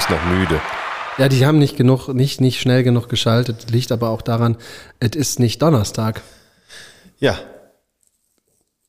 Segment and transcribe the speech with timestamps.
[0.00, 0.60] Publikum ist noch müde.
[1.18, 3.70] Ja, die haben nicht genug, nicht, nicht schnell genug geschaltet.
[3.70, 4.56] Liegt aber auch daran,
[5.00, 6.22] es ist nicht Donnerstag.
[7.18, 7.38] Ja,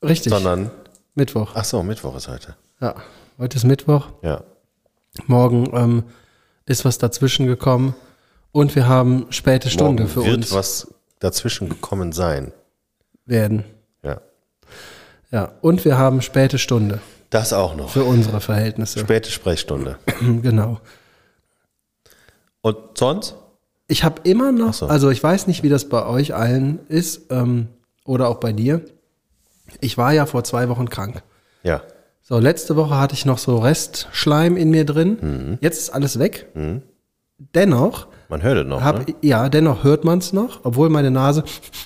[0.03, 0.31] Richtig.
[0.31, 0.71] sondern.
[1.13, 1.51] Mittwoch.
[1.55, 2.55] Ach so, Mittwoch ist heute.
[2.79, 2.95] Ja.
[3.37, 4.07] Heute ist Mittwoch.
[4.21, 4.43] Ja.
[5.27, 6.03] Morgen ähm,
[6.65, 7.95] ist was dazwischen gekommen.
[8.53, 12.53] Und wir haben späte Stunde Morgen für wird uns was dazwischen gekommen sein.
[13.25, 13.65] werden.
[14.03, 14.21] Ja.
[15.31, 15.51] Ja.
[15.61, 17.89] Und wir haben späte Stunde Das auch noch.
[17.89, 18.99] für unsere Verhältnisse.
[18.99, 19.97] Späte Sprechstunde.
[20.41, 20.79] genau.
[22.61, 23.35] Und sonst?
[23.87, 24.87] Ich habe immer noch, so.
[24.87, 27.67] also ich weiß nicht, wie das bei euch allen ist ähm,
[28.05, 28.81] oder auch bei dir.
[29.79, 31.23] Ich war ja vor zwei Wochen krank.
[31.63, 31.81] Ja.
[32.21, 35.17] So, letzte Woche hatte ich noch so Restschleim in mir drin.
[35.21, 35.57] Mhm.
[35.61, 36.47] Jetzt ist alles weg.
[37.55, 38.81] Dennoch, Man hört es noch.
[38.81, 39.15] hab, ne?
[39.21, 41.43] ja, dennoch hört man es noch, obwohl meine Nase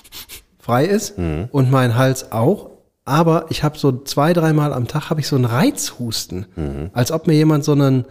[0.58, 1.48] frei ist Mhm.
[1.50, 2.70] und mein Hals auch.
[3.04, 6.90] Aber ich habe so zwei, dreimal am Tag habe ich so einen Reizhusten, Mhm.
[6.92, 8.04] als ob mir jemand so einen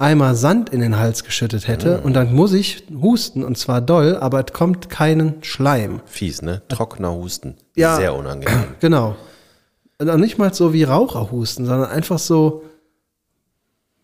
[0.00, 1.98] Eimer Sand in den Hals geschüttet hätte.
[1.98, 2.04] Mhm.
[2.04, 6.00] Und dann muss ich husten und zwar doll, aber es kommt keinen Schleim.
[6.06, 6.62] Fies, ne?
[6.68, 7.56] Trockener Husten.
[7.76, 7.96] Ja.
[7.96, 8.64] Sehr unangenehm.
[8.80, 9.16] Genau.
[9.98, 12.64] Und auch nicht mal so wie Raucherhusten, sondern einfach so,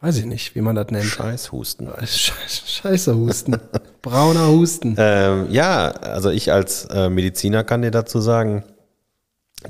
[0.02, 1.06] weiß ich nicht, wie man das nennt.
[1.06, 1.88] Scheißhusten.
[2.00, 3.56] Scheiße, Scheiße Husten.
[4.02, 4.94] Brauner Husten.
[4.98, 8.64] Ähm, ja, also ich als äh, Mediziner kann dir dazu sagen,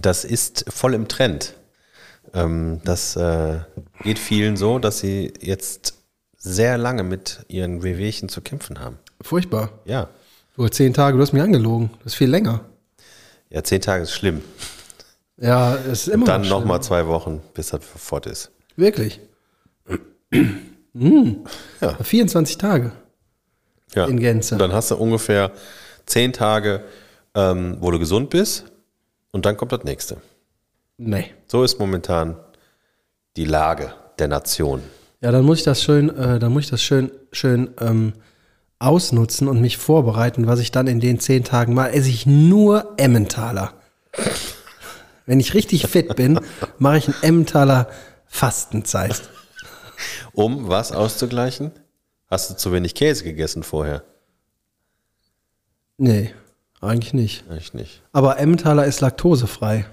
[0.00, 1.54] das ist voll im Trend.
[2.34, 3.60] Ähm, das äh,
[4.02, 5.94] geht vielen so, dass sie jetzt
[6.46, 8.98] sehr lange mit ihren Wehwehchen zu kämpfen haben.
[9.20, 9.70] Furchtbar.
[9.84, 10.08] Ja.
[10.56, 11.90] Du zehn Tage, du hast mich angelogen.
[12.04, 12.64] Das ist viel länger.
[13.50, 14.42] Ja, zehn Tage ist schlimm.
[15.38, 16.60] Ja, es ist immer Dann noch schlimm.
[16.60, 18.50] nochmal zwei Wochen, bis das fort ist.
[18.76, 19.20] Wirklich.
[20.98, 21.44] Hm.
[21.82, 21.92] Ja.
[22.02, 22.90] 24 Tage.
[23.94, 24.06] Ja.
[24.06, 24.54] In Gänze.
[24.54, 25.52] Und dann hast du ungefähr
[26.06, 26.82] zehn Tage,
[27.34, 28.64] ähm, wo du gesund bist
[29.30, 30.16] und dann kommt das nächste.
[30.96, 31.34] Nee.
[31.48, 32.36] So ist momentan
[33.36, 34.82] die Lage der Nation.
[35.20, 38.12] Ja, dann muss ich das schön, äh, dann muss ich das schön, schön ähm,
[38.78, 41.92] ausnutzen und mich vorbereiten, was ich dann in den zehn Tagen mache.
[41.92, 43.72] Esse ich nur Emmentaler.
[45.24, 46.38] Wenn ich richtig fit bin,
[46.78, 47.88] mache ich einen Emmentaler
[48.26, 49.22] Fastenzeit.
[50.32, 51.72] Um was auszugleichen?
[52.28, 54.04] Hast du zu wenig Käse gegessen vorher?
[55.96, 56.34] Nee,
[56.80, 57.44] eigentlich nicht.
[57.56, 58.02] Ich nicht.
[58.12, 59.86] Aber Emmentaler ist laktosefrei.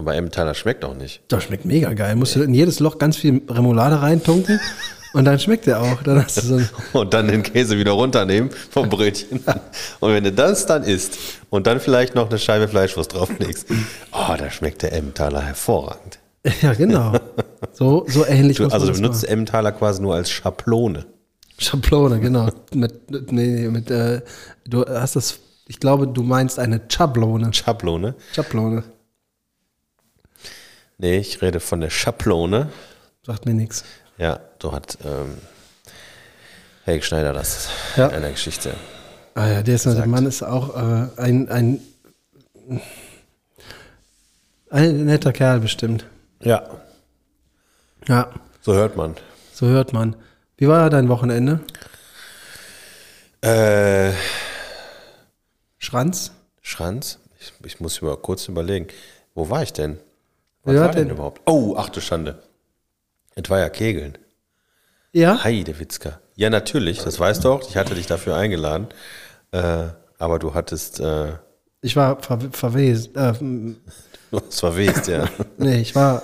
[0.00, 1.20] Aber Emmentaler schmeckt auch nicht.
[1.28, 2.16] Das schmeckt mega geil.
[2.16, 4.58] Musst du in jedes Loch ganz viel Remoulade reintunken
[5.12, 6.02] und dann schmeckt der auch.
[6.02, 9.44] Dann hast du so Und dann den Käse wieder runternehmen vom Brötchen.
[10.00, 11.18] Und wenn du das dann isst
[11.50, 13.66] und dann vielleicht noch eine Scheibe Fleischwurst drauflegst,
[14.12, 16.18] oh, da schmeckt der Emmentaler hervorragend.
[16.62, 17.12] ja, genau.
[17.72, 21.04] So, so ähnlich Du, also du benutzt Emmentaler quasi nur als Schablone.
[21.58, 22.48] Schablone, genau.
[22.72, 24.22] Mit, nee, mit, äh,
[24.66, 27.52] du hast das, ich glaube, du meinst eine Schablone.
[27.52, 28.14] Schablone?
[28.32, 28.82] Schablone.
[31.02, 32.70] Nee, ich rede von der Schablone.
[33.24, 33.84] Sagt mir nichts.
[34.18, 35.38] Ja, so hat ähm,
[36.84, 38.08] Helge Schneider das Ja.
[38.08, 38.74] in einer Geschichte.
[39.34, 41.80] Ah ja, der, ist, der Mann ist auch äh, ein, ein,
[44.68, 46.04] ein netter Kerl bestimmt.
[46.42, 46.68] Ja,
[48.06, 48.30] Ja,
[48.60, 49.16] so hört man.
[49.54, 50.16] so hört man.
[50.58, 51.60] Wie war dein Wochenende?
[53.40, 54.12] Äh,
[55.78, 56.32] Schranz?
[56.60, 57.18] Schranz?
[57.38, 58.88] Ich, ich muss über, kurz überlegen.
[59.34, 59.98] Wo war ich denn?
[60.64, 61.40] Was Ja, war denn denn- überhaupt?
[61.46, 62.42] Oh, ach du Schande.
[63.34, 64.18] Es war ja Kegeln.
[65.12, 65.42] Ja?
[65.42, 66.20] Heidewitzka.
[66.36, 67.68] Ja, natürlich, das weißt du auch.
[67.68, 68.88] Ich hatte dich dafür eingeladen.
[69.52, 69.86] Äh,
[70.18, 71.32] aber du hattest, äh,
[71.80, 73.14] Ich war ver verwesen.
[73.16, 73.32] Äh,
[74.48, 75.28] es war west, ja.
[75.58, 76.22] nee, ich war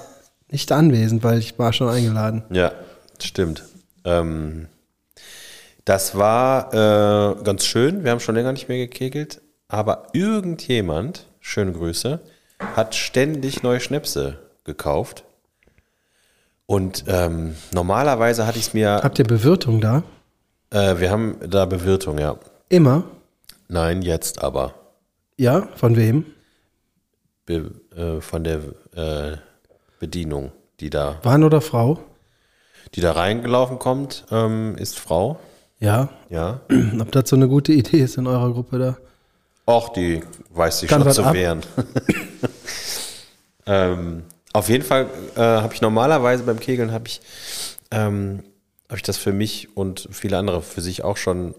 [0.50, 2.44] nicht anwesend, weil ich war schon eingeladen.
[2.50, 2.72] ja,
[3.20, 3.64] stimmt.
[4.04, 4.68] Ähm,
[5.84, 8.04] das war äh, ganz schön.
[8.04, 9.40] Wir haben schon länger nicht mehr gekegelt.
[9.68, 12.20] Aber irgendjemand, schöne Grüße,
[12.58, 15.24] hat ständig neue Schnäpse gekauft.
[16.66, 20.02] Und ähm, normalerweise hatte ich es mir, Habt ihr Bewirtung da?
[20.70, 22.36] äh, wir haben da Bewirtung, ja.
[22.68, 23.04] Immer?
[23.68, 24.74] Nein, jetzt aber.
[25.36, 25.68] Ja?
[25.76, 26.24] Von wem?
[27.44, 28.60] Be, äh, von der
[28.96, 29.36] äh,
[30.00, 30.50] Bedienung,
[30.80, 32.00] die da, Mann oder Frau?
[32.94, 35.38] die da reingelaufen kommt, ähm, ist Frau.
[35.78, 36.08] Ja.
[36.30, 36.60] Ja.
[37.00, 38.96] Ob das so eine gute Idee ist in eurer Gruppe da?
[39.68, 41.34] Och, die weiß sich Kann schon zu ab.
[41.34, 41.60] wehren.
[43.66, 47.20] ähm, auf jeden Fall äh, habe ich normalerweise beim Kegeln habe ich,
[47.90, 48.42] ähm,
[48.88, 51.54] habe ich das für mich und viele andere für sich auch schon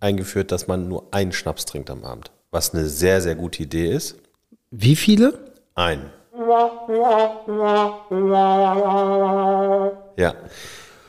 [0.00, 2.30] eingeführt, dass man nur einen Schnaps trinkt am Abend.
[2.50, 4.16] Was eine sehr, sehr gute Idee ist.
[4.70, 5.52] Wie viele?
[5.74, 6.10] Ein.
[10.16, 10.34] Ja.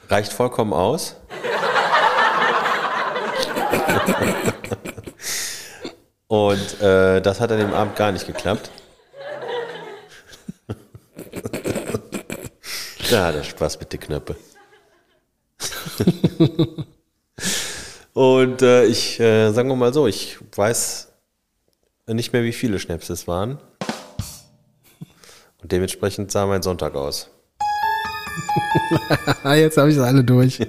[0.09, 1.15] Reicht vollkommen aus.
[6.27, 8.71] Und äh, das hat an dem Abend gar nicht geklappt.
[13.09, 14.35] Ja, der Spaß mit den Knöpfe.
[18.13, 21.07] Und äh, ich, äh, sagen wir mal so, ich weiß
[22.07, 23.59] nicht mehr, wie viele Schnäpse es waren.
[25.61, 27.29] Und dementsprechend sah mein Sonntag aus.
[29.43, 30.59] Ah, Jetzt habe ich sie alle durch.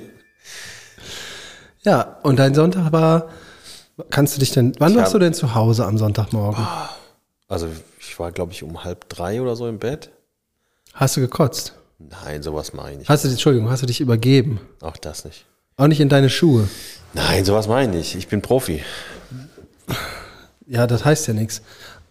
[1.83, 3.31] ja, und dein Sonntag war,
[4.11, 6.67] kannst du dich denn, wann Ich warst hab- du denn zu Hause am Sonntagmorgen?
[7.49, 10.11] Also ich war, glaube ich, um halb drei oder so im Bett.
[10.95, 11.75] Hast du gekotzt?
[12.09, 13.09] Nein, sowas mache ich nicht.
[13.09, 14.59] Hast du, Entschuldigung, hast du dich übergeben?
[14.81, 15.45] Auch das nicht.
[15.77, 16.69] Auch nicht in deine Schuhe?
[17.15, 18.15] Nein, sowas mache ich nicht.
[18.15, 18.83] Ich bin Profi.
[20.67, 21.63] Ja, das heißt ja nichts.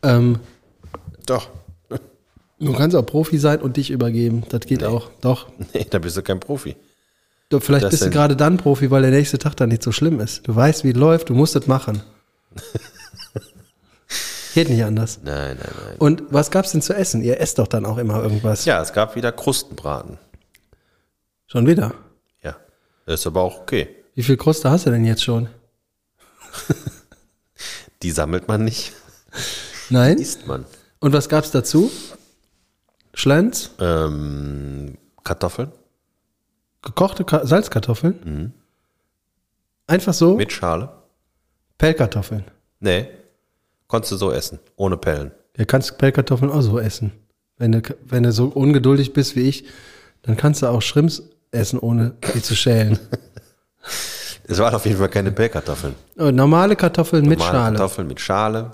[0.04, 0.40] Ähm,
[1.26, 1.50] Doch.
[2.60, 4.44] du kannst auch Profi sein und dich übergeben.
[4.50, 5.10] Das geht auch.
[5.22, 5.48] Doch.
[5.74, 6.76] Nee, da bist du kein Profi.
[7.50, 9.92] Du, vielleicht Das bist du gerade dann Profi, weil der nächste Tag dann nicht so
[9.92, 10.48] schlimm ist.
[10.48, 12.02] Du weißt, wie es läuft, du musst es machen.
[14.54, 15.20] Geht nicht anders.
[15.24, 15.96] Nein, nein, nein.
[16.00, 17.22] Und was gab's denn zu essen?
[17.24, 18.66] Ihr esst doch dann auch immer irgendwas.
[18.66, 20.18] Ja, es gab wieder Krustenbraten.
[21.48, 21.94] Schon wieder.
[22.42, 22.56] Ja.
[23.06, 23.90] Das ist aber auch okay.
[24.16, 25.50] Wie viel Kruste hast du denn jetzt schon?
[28.02, 28.94] Die sammelt man nicht,
[29.90, 30.18] Nein?
[30.18, 30.66] isst man.
[31.00, 31.92] Und was gab's dazu?
[33.14, 33.72] Schlenz?
[33.80, 35.72] Ähm, Kartoffeln
[36.82, 38.54] Gekochte Ka Salzkartoffeln?
[39.88, 40.36] Einfach so?
[40.36, 40.90] mit Schale.
[41.78, 42.46] Pellkartoffeln.
[42.80, 43.08] Nee.
[43.90, 45.32] Konntest du so essen, ohne Pellen.
[45.58, 47.12] Ja, kannst Pellkartoffeln auch so essen.
[47.58, 49.66] Wenn du, wenn du so ungeduldig bist wie ich,
[50.22, 52.98] dann kannst du auch Shrimps essen, ohne die zu schälen.
[54.52, 55.94] Es waren auf jeden Fall keine Pellkartoffeln.
[56.16, 57.78] Und normale Kartoffeln mit Normale Schale.
[57.78, 58.72] Kartoffeln mit Schale.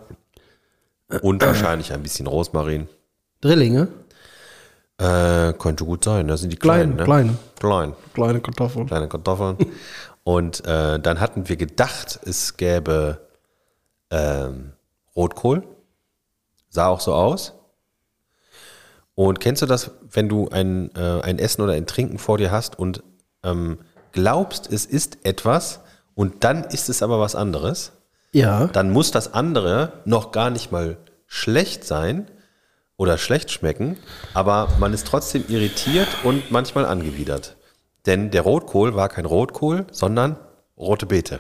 [1.22, 2.88] Und wahrscheinlich ein bisschen Rosmarin.
[3.42, 3.90] Drillinge?
[4.98, 6.30] Äh, könnte gut sein.
[6.30, 7.04] Das sind die Kleine, kleinen, ne?
[7.04, 7.38] kleine.
[7.60, 7.94] Klein.
[8.14, 8.88] Kleine Kartoffeln.
[8.88, 9.58] Kleine Kartoffeln.
[10.24, 13.20] Und äh, dann hatten wir gedacht, es gäbe
[14.12, 14.72] ähm,
[15.16, 15.64] Rotkohl.
[16.70, 17.54] Sah auch so aus.
[19.16, 22.52] Und kennst du das, wenn du ein, äh, ein Essen oder ein Trinken vor dir
[22.52, 23.02] hast und
[23.44, 23.80] ähm,
[24.12, 25.80] glaubst, es ist etwas
[26.16, 27.94] und dann ist es aber was anderes?
[28.34, 28.68] Ja.
[28.68, 32.30] dann muss das andere noch gar nicht mal schlecht sein
[32.98, 33.96] oder schlecht schmecken,
[34.34, 37.56] aber man ist trotzdem irritiert und manchmal angewidert.
[38.06, 40.36] Denn der Rotkohl war kein Rotkohl, sondern
[40.78, 41.40] rote Beete.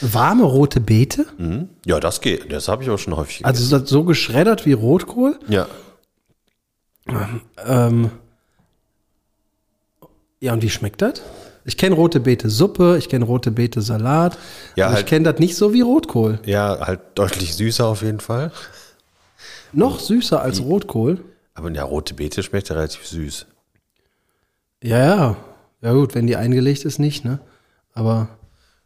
[0.00, 1.26] Warme rote Beete?
[1.38, 1.68] Mhm.
[1.84, 2.52] Ja, das geht.
[2.52, 3.46] Das habe ich auch schon häufig gegessen.
[3.46, 5.38] Also ist das so geschreddert wie Rotkohl?
[5.48, 5.66] ja.
[7.66, 8.10] Ähm,
[10.40, 11.22] ja, und wie schmeckt das?
[11.66, 14.36] Ich kenne rote Beete Suppe, ich kenne rote Beete Salat.
[14.76, 16.38] Ja, aber ich halt- kenne das nicht so wie Rotkohl.
[16.44, 18.52] ja, halt deutlich süßer auf jeden Fall.
[19.72, 21.24] Noch süßer als Rotkohl.
[21.54, 23.46] Aber ja, rote Beete schmeckt ja relativ süß.
[24.82, 25.36] Ja, ja.
[25.80, 27.38] Ja gut, wenn die eingelegt ist, nicht, ne?
[27.92, 28.28] Aber,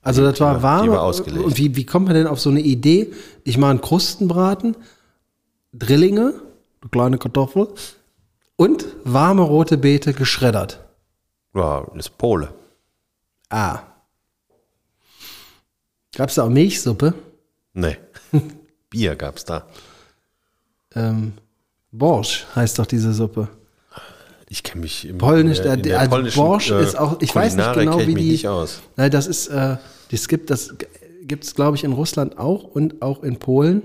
[0.09, 0.85] also das war war- warm.
[0.85, 1.45] die war ausgelegt.
[1.45, 3.13] Und wie, wie kommt man denn auf so eine Idee?
[3.45, 4.77] Ich mache einen Krustenbraten,
[5.73, 6.35] Drillinge,
[6.81, 7.69] eine kleine Kartoffel
[8.57, 10.81] und warme rote Beete geschreddert.
[11.55, 12.49] Ja, ist Pole.
[13.51, 13.81] Ah.
[16.17, 17.15] Gab es da auch Milchsuppe?
[17.75, 17.97] Nee.
[18.91, 19.67] Bier gab's da.
[20.95, 21.35] Ähm,
[21.93, 23.49] Borsch heißt doch diese Suppe.
[24.49, 27.35] Ich kenne mich im Polnisch, in der, in der, also Borsch äh, ist auch, ich
[27.35, 28.49] weiß nicht genau, wie die.
[28.97, 29.77] Nein, das ist, äh,
[30.11, 33.83] das gibt es, glaube ich, in Russland auch und auch in Polen.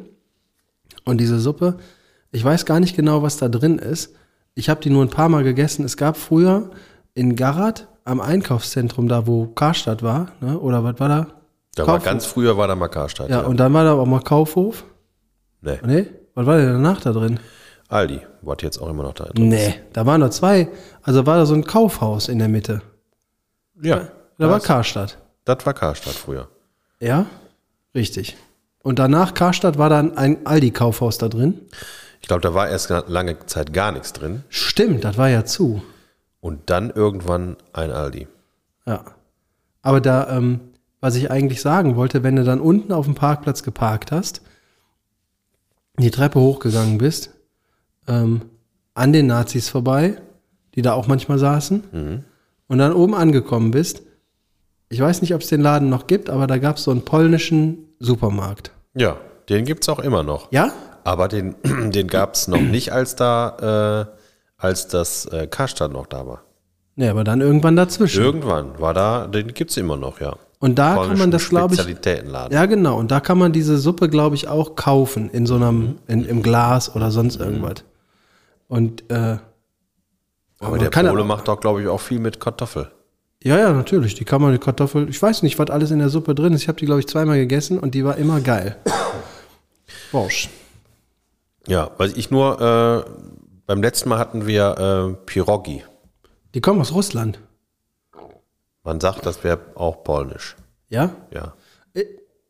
[1.06, 1.78] Und diese Suppe,
[2.32, 4.16] ich weiß gar nicht genau, was da drin ist.
[4.56, 5.84] Ich habe die nur ein paar Mal gegessen.
[5.84, 6.70] Es gab früher
[7.14, 10.60] in Garat am Einkaufszentrum, da wo Karstadt war, ne?
[10.60, 11.28] oder was war da?
[11.76, 13.30] Da war ganz früher war da mal Karstadt.
[13.30, 14.86] Ja, Ja, und dann war da auch mal Kaufhof.
[15.62, 15.80] Nee.
[15.86, 17.40] Nee, was war denn danach da drin?
[17.88, 20.68] Aldi, was jetzt auch immer noch da drin Nee, da waren nur zwei.
[21.02, 22.82] Also war da so ein Kaufhaus in der Mitte.
[23.82, 25.18] Ja, Da war das, Karstadt.
[25.46, 26.48] Das war Karstadt früher.
[27.00, 27.26] Ja,
[27.94, 28.38] richtig.
[28.82, 31.62] Und danach Karstadt war dann ein Aldi-Kaufhaus da drin.
[32.22, 34.44] Ich glaube, da war erst lange Zeit gar nichts drin.
[34.50, 35.82] Stimmt, das war ja zu.
[36.40, 38.28] Und dann irgendwann ein Aldi.
[38.86, 39.04] Ja.
[39.82, 40.60] Aber da, ähm,
[41.02, 44.42] was ich eigentlich sagen wollte, wenn du dann unten auf dem Parkplatz geparkt hast,
[45.98, 47.32] die Treppe hochgegangen bist,
[48.08, 48.42] ähm,
[48.94, 50.22] an den Nazis vorbei,
[50.76, 51.84] die da auch manchmal saßen,
[52.68, 54.02] und dann oben angekommen bist,
[54.94, 57.04] ich weiß nicht, ob es den Laden noch gibt, aber da gab es so einen
[57.04, 58.72] polnischen Supermarkt.
[58.94, 59.18] Ja,
[59.50, 60.52] den gibt es auch immer noch.
[60.52, 60.72] Ja?
[61.04, 61.56] Aber den,
[61.92, 64.18] den gab es noch nicht, als da, äh,
[64.58, 66.44] als das äh, Karstadt noch da war.
[66.96, 68.22] Nee, aber dann irgendwann dazwischen.
[68.24, 70.36] Irgendwann war da, den gibt es immer noch, ja.
[70.60, 71.98] Und da kann man das, glaube ich.
[72.52, 72.98] Ja, genau.
[72.98, 76.42] Und da kann man diese Suppe, glaube ich, auch kaufen in so einem, in, im
[76.44, 77.84] Glas oder sonst irgendwas.
[78.70, 79.38] Und äh,
[80.60, 82.90] Aber man der Pole ja- macht doch, glaube ich, auch viel mit Kartoffel.
[83.44, 84.16] Ja, ja, natürlich.
[84.16, 85.10] Die kann man die Kartoffel.
[85.10, 86.64] Ich weiß nicht, was alles in der Suppe drin ist.
[86.64, 88.78] Ich habe die, glaube ich, zweimal gegessen und die war immer geil.
[90.12, 90.50] Borsch.
[91.68, 93.10] Ja, weil ich nur, äh,
[93.66, 95.84] beim letzten Mal hatten wir äh, Pirogi.
[96.54, 97.40] Die kommen aus Russland.
[98.84, 100.56] Man sagt, das wäre auch polnisch.
[100.90, 101.12] Ja?
[101.32, 101.54] Ja.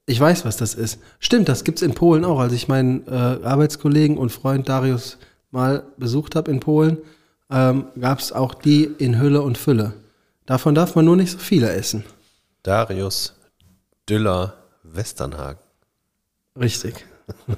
[0.05, 0.99] Ich weiß, was das ist.
[1.19, 2.39] Stimmt, das gibt's in Polen auch.
[2.39, 5.17] Als ich meinen äh, Arbeitskollegen und Freund Darius
[5.49, 6.97] mal besucht habe in Polen,
[7.49, 9.93] ähm, gab's auch die in Hülle und Fülle.
[10.45, 12.03] Davon darf man nur nicht so viele essen.
[12.63, 13.33] Darius
[14.09, 15.59] Düller Westernhagen.
[16.59, 17.05] Richtig.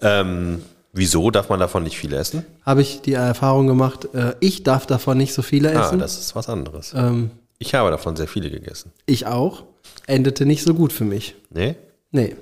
[0.00, 0.62] Ähm,
[0.92, 2.44] wieso darf man davon nicht viel essen?
[2.66, 5.98] Habe ich die Erfahrung gemacht, äh, ich darf davon nicht so viele Ah, essen.
[5.98, 6.92] das ist was anderes.
[6.94, 8.92] ähm, Ich habe davon sehr viele gegessen.
[9.06, 9.62] ich auch.
[10.06, 11.36] Endete nicht so gut für mich.
[11.48, 11.76] Nee?
[12.10, 12.36] Nee.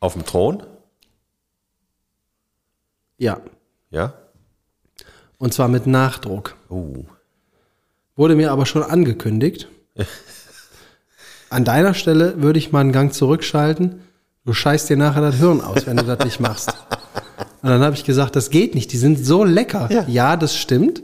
[0.00, 0.62] Auf dem Thron?
[3.16, 3.40] Ja.
[3.90, 4.12] Ja?
[5.42, 6.54] Und zwar mit Nachdruck.
[6.70, 7.02] Uh.
[8.14, 9.66] Wurde mir aber schon angekündigt.
[11.50, 14.02] An deiner Stelle würde ich mal einen Gang zurückschalten.
[14.44, 16.68] Du scheißt dir nachher das Hirn aus, wenn du das nicht machst.
[17.60, 18.92] Und dann habe ich gesagt, das geht nicht.
[18.92, 19.88] Die sind so lecker.
[20.06, 21.02] Ja, das stimmt.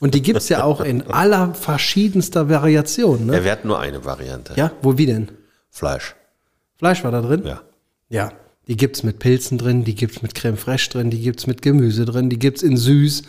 [0.00, 3.26] Und die gibt's ja auch in aller verschiedenster Variation.
[3.26, 3.36] Ne?
[3.36, 4.54] Er währt nur eine Variante.
[4.56, 5.28] Ja, wo wie denn?
[5.70, 6.16] Fleisch.
[6.76, 7.44] Fleisch war da drin?
[7.46, 7.60] Ja.
[8.08, 8.32] Ja.
[8.66, 12.04] Die gibt's mit Pilzen drin, die gibt's mit Creme fraiche drin, die gibt's mit Gemüse
[12.04, 13.22] drin, die gibt's in süß,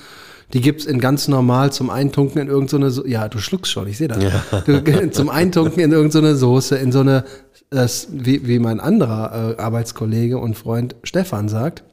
[0.53, 3.97] die gibt's in ganz normal zum Eintunken in irgendeine so Ja, du schluckst schon, ich
[3.97, 4.19] sehe das.
[4.65, 7.25] Du, zum Eintunken in irgendeine Soße, in so eine,
[7.69, 11.83] das, wie, wie mein anderer äh, Arbeitskollege und Freund Stefan sagt,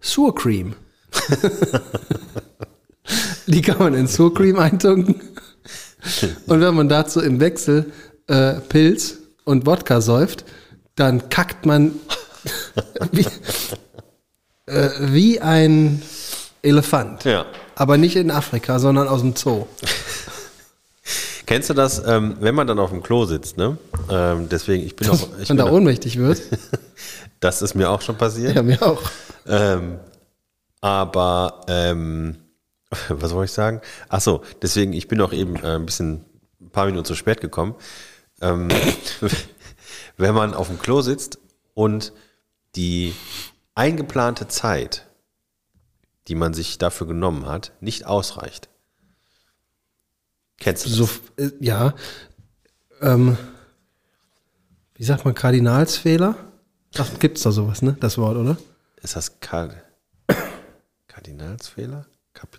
[0.00, 0.74] Sour Cream.
[3.46, 5.16] die kann man in Sour Cream eintunken.
[6.46, 7.92] Und wenn man dazu im Wechsel
[8.28, 10.44] äh, Pilz und Wodka säuft,
[10.94, 11.92] dann kackt man
[13.12, 13.26] wie,
[14.66, 16.02] äh, wie ein
[16.62, 17.24] Elefant.
[17.24, 17.44] Ja.
[17.74, 19.66] Aber nicht in Afrika, sondern aus dem Zoo.
[21.46, 23.76] Kennst du das, ähm, wenn man dann auf dem Klo sitzt, ne?
[24.08, 26.40] Ähm, deswegen, ich bin auch, ich Wenn bin da ohnmächtig wird.
[27.40, 28.54] das ist mir auch schon passiert.
[28.54, 29.02] Ja, mir auch.
[29.46, 29.98] Ähm,
[30.80, 32.36] aber, ähm,
[33.08, 33.80] was wollte ich sagen?
[34.08, 36.24] Ach so, deswegen, ich bin auch eben äh, ein bisschen,
[36.60, 37.74] ein paar Minuten zu spät gekommen.
[38.40, 38.68] Ähm,
[40.16, 41.38] wenn man auf dem Klo sitzt
[41.74, 42.12] und
[42.76, 43.14] die
[43.74, 45.06] eingeplante Zeit,
[46.28, 48.68] die man sich dafür genommen hat, nicht ausreicht.
[50.58, 50.98] Kennst du das?
[50.98, 51.94] So, äh, ja.
[53.00, 53.36] Ähm,
[54.94, 56.36] wie sagt man, Kardinalsfehler?
[56.98, 57.96] Ach, gibt's da sowas, ne?
[58.00, 58.56] Das Wort, oder?
[59.02, 59.74] Ist das Kard
[61.08, 62.06] Kardinalsfehler?
[62.34, 62.58] Kapi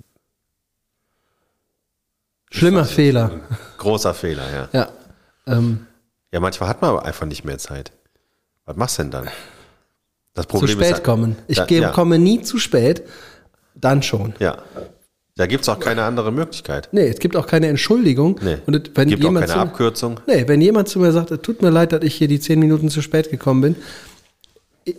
[2.52, 3.40] Schlimmer Fehler.
[3.78, 4.70] Großer Fehler, ja.
[4.74, 4.90] Ja.
[5.48, 5.88] Ähm,
[6.32, 7.92] Ja, manchmal hat man aber einfach nicht mehr Zeit.
[8.66, 9.30] Was machst du denn dann?
[10.34, 11.36] Das zu Problem spät ist, kommen.
[11.48, 13.04] Ich da, ja, komme nie zu spät.
[13.76, 14.34] Dann schon.
[14.40, 14.58] Ja.
[15.36, 16.90] Da gibt es auch keine andere Möglichkeit.
[16.92, 18.40] Nee, es gibt auch keine Entschuldigung.
[18.44, 18.58] Nee.
[18.68, 20.20] Und wenn gibt auch jemand keine zu, Abkürzung.
[20.28, 22.60] Nee, wenn jemand zu mir sagt, es tut mir leid, dass ich hier die zehn
[22.60, 23.76] Minuten zu spät gekommen bin.
[24.86, 24.96] Ich,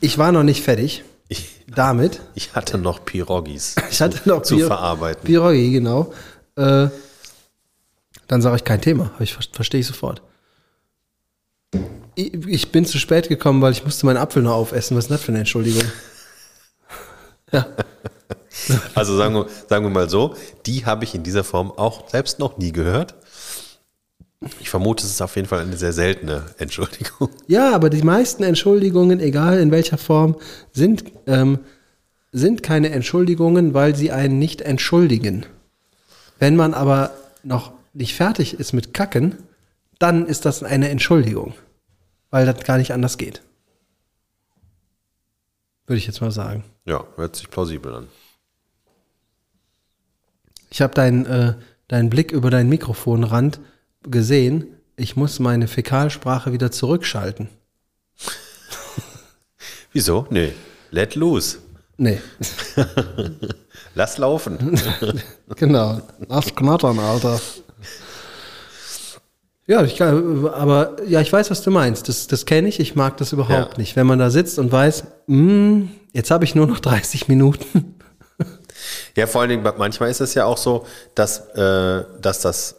[0.00, 2.20] ich war noch nicht fertig Ich, damit.
[2.34, 5.24] ich hatte noch Pirogis Ich hatte noch zu Pir- verarbeiten.
[5.24, 6.14] Pierogi, genau.
[6.56, 6.88] Äh,
[8.28, 9.10] dann sage ich kein Thema.
[9.20, 10.22] Ich ver- verstehe ich sofort.
[12.14, 14.96] Ich, ich bin zu spät gekommen, weil ich musste meinen Apfel noch aufessen.
[14.96, 15.82] Was ist denn das für eine Entschuldigung?
[17.52, 17.66] Ja.
[18.94, 20.34] Also sagen wir, sagen wir mal so,
[20.66, 23.14] die habe ich in dieser Form auch selbst noch nie gehört.
[24.60, 27.28] Ich vermute, es ist auf jeden Fall eine sehr seltene Entschuldigung.
[27.46, 30.36] Ja, aber die meisten Entschuldigungen, egal in welcher Form,
[30.72, 31.58] sind, ähm,
[32.32, 35.46] sind keine Entschuldigungen, weil sie einen nicht entschuldigen.
[36.38, 37.10] Wenn man aber
[37.42, 39.36] noch nicht fertig ist mit Kacken,
[39.98, 41.54] dann ist das eine Entschuldigung,
[42.30, 43.42] weil das gar nicht anders geht.
[45.90, 46.62] Würde ich jetzt mal sagen.
[46.84, 48.06] Ja, hört sich plausibel an.
[50.70, 51.54] Ich habe deinen äh,
[51.88, 53.58] deinen Blick über deinen Mikrofonrand
[54.04, 54.68] gesehen.
[54.94, 57.48] Ich muss meine Fäkalsprache wieder zurückschalten.
[59.92, 60.28] Wieso?
[60.30, 60.52] Nee.
[60.92, 61.58] Let loose.
[61.96, 62.20] Nee,
[63.96, 64.80] Lass laufen.
[65.56, 66.02] genau.
[66.28, 67.40] Lass knattern, Alter.
[69.70, 72.08] Ja, ich aber ja, ich weiß, was du meinst.
[72.08, 72.80] Das, das kenne ich.
[72.80, 73.78] Ich mag das überhaupt Ja.
[73.78, 73.94] nicht.
[73.94, 77.94] Wenn man da sitzt und weiß, mm, jetzt habe ich nur noch 30 Minuten.
[79.16, 82.76] Ja, vor allen Dingen, manchmal ist es ja auch so, dass, äh, dass das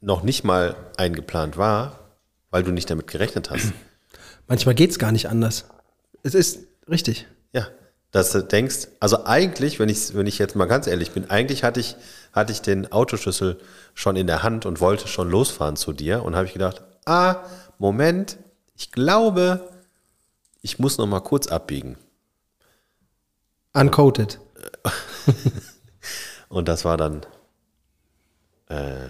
[0.00, 1.98] noch nicht mal eingeplant war,
[2.50, 3.72] weil du nicht damit gerechnet hast.
[4.46, 5.64] Manchmal geht's gar nicht anders.
[6.22, 7.26] Es ist richtig.
[7.52, 7.66] Ja,
[8.12, 11.64] dass du denkst, also eigentlich, wenn ich, wenn ich jetzt mal ganz ehrlich bin, eigentlich
[11.64, 11.96] hatte ich,
[12.38, 13.58] hatte ich den Autoschlüssel
[13.94, 17.36] schon in der Hand und wollte schon losfahren zu dir und habe ich gedacht, ah,
[17.78, 18.38] Moment,
[18.76, 19.68] ich glaube,
[20.62, 21.96] ich muss noch mal kurz abbiegen.
[23.72, 24.40] Uncoated.
[26.48, 27.26] Und das war dann,
[28.68, 29.08] äh,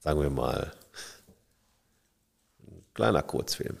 [0.00, 0.72] sagen wir mal,
[2.66, 3.78] ein kleiner Kurzfilm.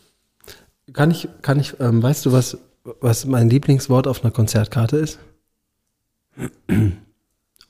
[0.92, 5.18] Kann ich, kann ich, ähm, weißt du, was, was mein Lieblingswort auf einer Konzertkarte ist?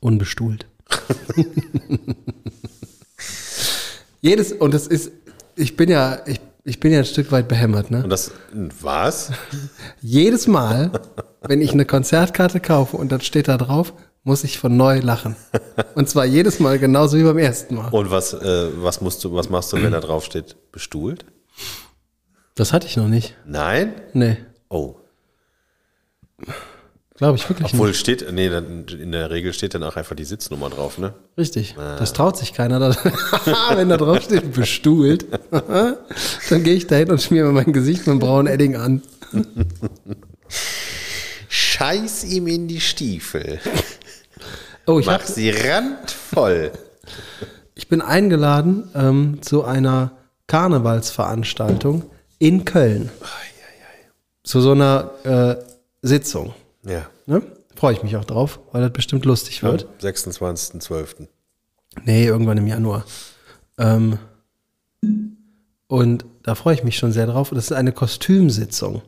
[0.03, 0.67] Unbestuhlt.
[4.21, 5.13] Jedes, und das ist,
[5.55, 8.03] ich bin ja, ich, ich bin ja ein Stück weit behämmert, ne?
[8.03, 8.33] Und das,
[8.81, 9.31] was?
[10.01, 10.91] Jedes Mal,
[11.43, 13.93] wenn ich eine Konzertkarte kaufe und dann steht da drauf,
[14.25, 15.37] muss ich von neu lachen.
[15.95, 17.89] Und zwar jedes Mal genauso wie beim ersten Mal.
[17.91, 20.57] Und was, äh, was musst du, was machst du, wenn da drauf steht?
[20.73, 21.25] Bestuhlt?
[22.57, 23.37] Das hatte ich noch nicht.
[23.47, 23.95] Nein?
[24.15, 24.37] Nee,
[24.69, 24.97] Oh.
[27.23, 30.71] Glaube ich wirklich Obwohl steht, nee, in der Regel steht dann auch einfach die Sitznummer
[30.71, 31.15] drauf, ne?
[31.37, 31.39] nicht.
[31.39, 31.77] Richtig.
[31.77, 32.81] Das traut sich keiner.
[32.81, 32.97] Da,
[33.77, 38.01] wenn da drauf steht, bestuhlt, dann gehe ich da hin und schmier mir mein Gesicht
[38.01, 39.03] mit einem braunen Edding an.
[41.49, 43.61] Scheiß ihm in die Stiefel.
[44.89, 46.73] Oh, ich, Mach hab, sie randvoll.
[47.77, 50.11] ich bin eingeladen ähm, zu einer
[50.49, 52.03] Karnevalsveranstaltung
[52.41, 53.11] in Köln.
[54.43, 55.65] Zu so einer äh,
[56.03, 56.53] Sitzung.
[56.85, 57.07] Ja.
[57.27, 57.43] Ne?
[57.75, 59.87] Freue ich mich auch drauf, weil das bestimmt lustig Am wird.
[60.01, 61.29] 26.12.
[62.05, 63.05] Nee, irgendwann im Januar.
[63.79, 64.19] Ähm,
[65.87, 67.51] und da freue ich mich schon sehr drauf.
[67.51, 69.03] Das ist eine Kostümsitzung.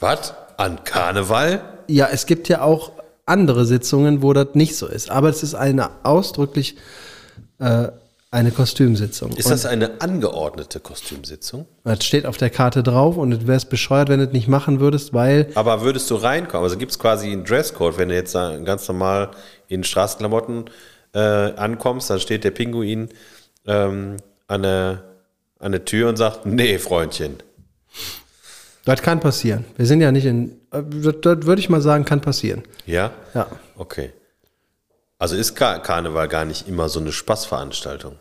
[0.00, 0.34] Was?
[0.56, 1.62] An Karneval?
[1.88, 2.92] Ja, es gibt ja auch
[3.26, 5.10] andere Sitzungen, wo das nicht so ist.
[5.10, 6.76] Aber es ist eine ausdrücklich
[7.58, 7.88] äh,
[8.32, 9.32] eine Kostümsitzung.
[9.32, 11.66] Ist das eine angeordnete Kostümsitzung?
[11.84, 14.80] Das steht auf der Karte drauf und du wärst bescheuert, wenn du das nicht machen
[14.80, 16.64] würdest, weil Aber würdest du reinkommen?
[16.64, 19.32] Also gibt es quasi einen Dresscode, wenn du jetzt ganz normal
[19.68, 20.64] in Straßenklamotten
[21.14, 23.10] äh, ankommst, dann steht der Pinguin
[23.66, 24.16] ähm,
[24.48, 25.04] an, der,
[25.58, 27.36] an der Tür und sagt, nee, Freundchen.
[28.86, 29.66] das kann passieren.
[29.76, 32.62] Wir sind ja nicht in, äh, das, das würde ich mal sagen, kann passieren.
[32.86, 33.12] Ja?
[33.34, 33.46] Ja.
[33.76, 34.14] Okay.
[35.18, 38.16] Also ist Kar Karneval gar nicht immer so eine Spaßveranstaltung.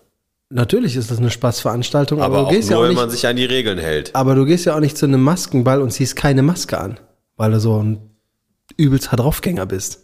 [0.53, 3.09] Natürlich ist das eine Spaßveranstaltung, aber, Aber du gehst nur, ja auch wenn nicht, man
[3.09, 4.13] sich an die Regeln hält.
[4.15, 6.99] aber du gehst ja auch nicht zu einem Maskenball und ziehst keine Maske an,
[7.37, 8.11] weil du so ein
[8.77, 9.99] übelster Draufgänger bist.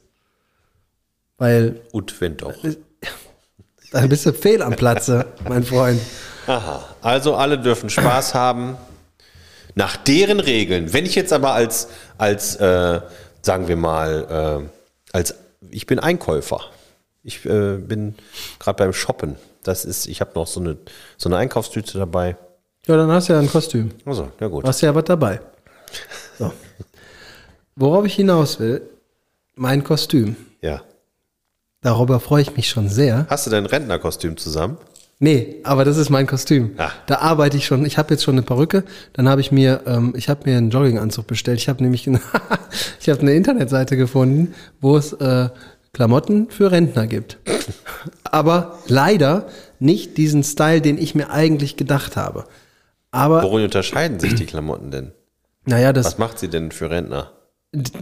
[1.37, 2.53] Weil Und wenn doch.
[3.91, 5.99] dann bist du fehl am Platze, mein Freund.
[6.47, 6.83] Aha.
[7.01, 8.77] Also alle dürfen Spaß haben.
[9.75, 10.91] Nach deren Regeln.
[10.93, 13.01] Wenn ich jetzt aber als, als äh,
[13.41, 14.63] sagen wir mal,
[15.13, 15.35] äh, als
[15.69, 16.61] ich bin Einkäufer.
[17.27, 18.15] Ich äh, bin
[18.57, 19.35] gerade beim Shoppen.
[19.61, 20.77] Das ist, ich habe noch so eine,
[21.17, 22.37] so eine Einkaufstüte dabei.
[22.85, 23.91] Ja, dann hast du ja ein Kostüm.
[24.05, 24.63] Also, ja gut.
[24.63, 25.41] Du hast ja was dabei.
[26.39, 26.53] So.
[27.75, 28.81] Worauf ich hinaus will,
[29.55, 30.37] mein Kostüm.
[30.61, 30.83] Ja.
[31.81, 33.27] Darüber freue ich mich schon sehr.
[33.29, 34.77] Hast du dein Rentnerkostüm zusammen?
[35.19, 36.75] Nee, aber das ist mein Kostüm.
[36.77, 36.91] Ah.
[37.07, 37.85] Da arbeite ich schon.
[37.85, 38.85] Ich habe jetzt schon eine Perücke.
[39.11, 41.59] Dann habe ich mir, ähm, ich habe mir einen Jogginganzug bestellt.
[41.59, 42.07] Ich habe nämlich,
[43.01, 45.49] ich habe eine Internetseite gefunden, wo es äh,
[45.97, 47.39] Klamotten für Rentner gibt.
[48.23, 49.47] aber leider
[49.79, 52.43] nicht diesen Style, den ich mir eigentlich gedacht habe.
[53.09, 55.11] Aber Worin unterscheiden sich die Klamotten denn?
[55.65, 57.31] naja, das, Was macht sie denn für Rentner?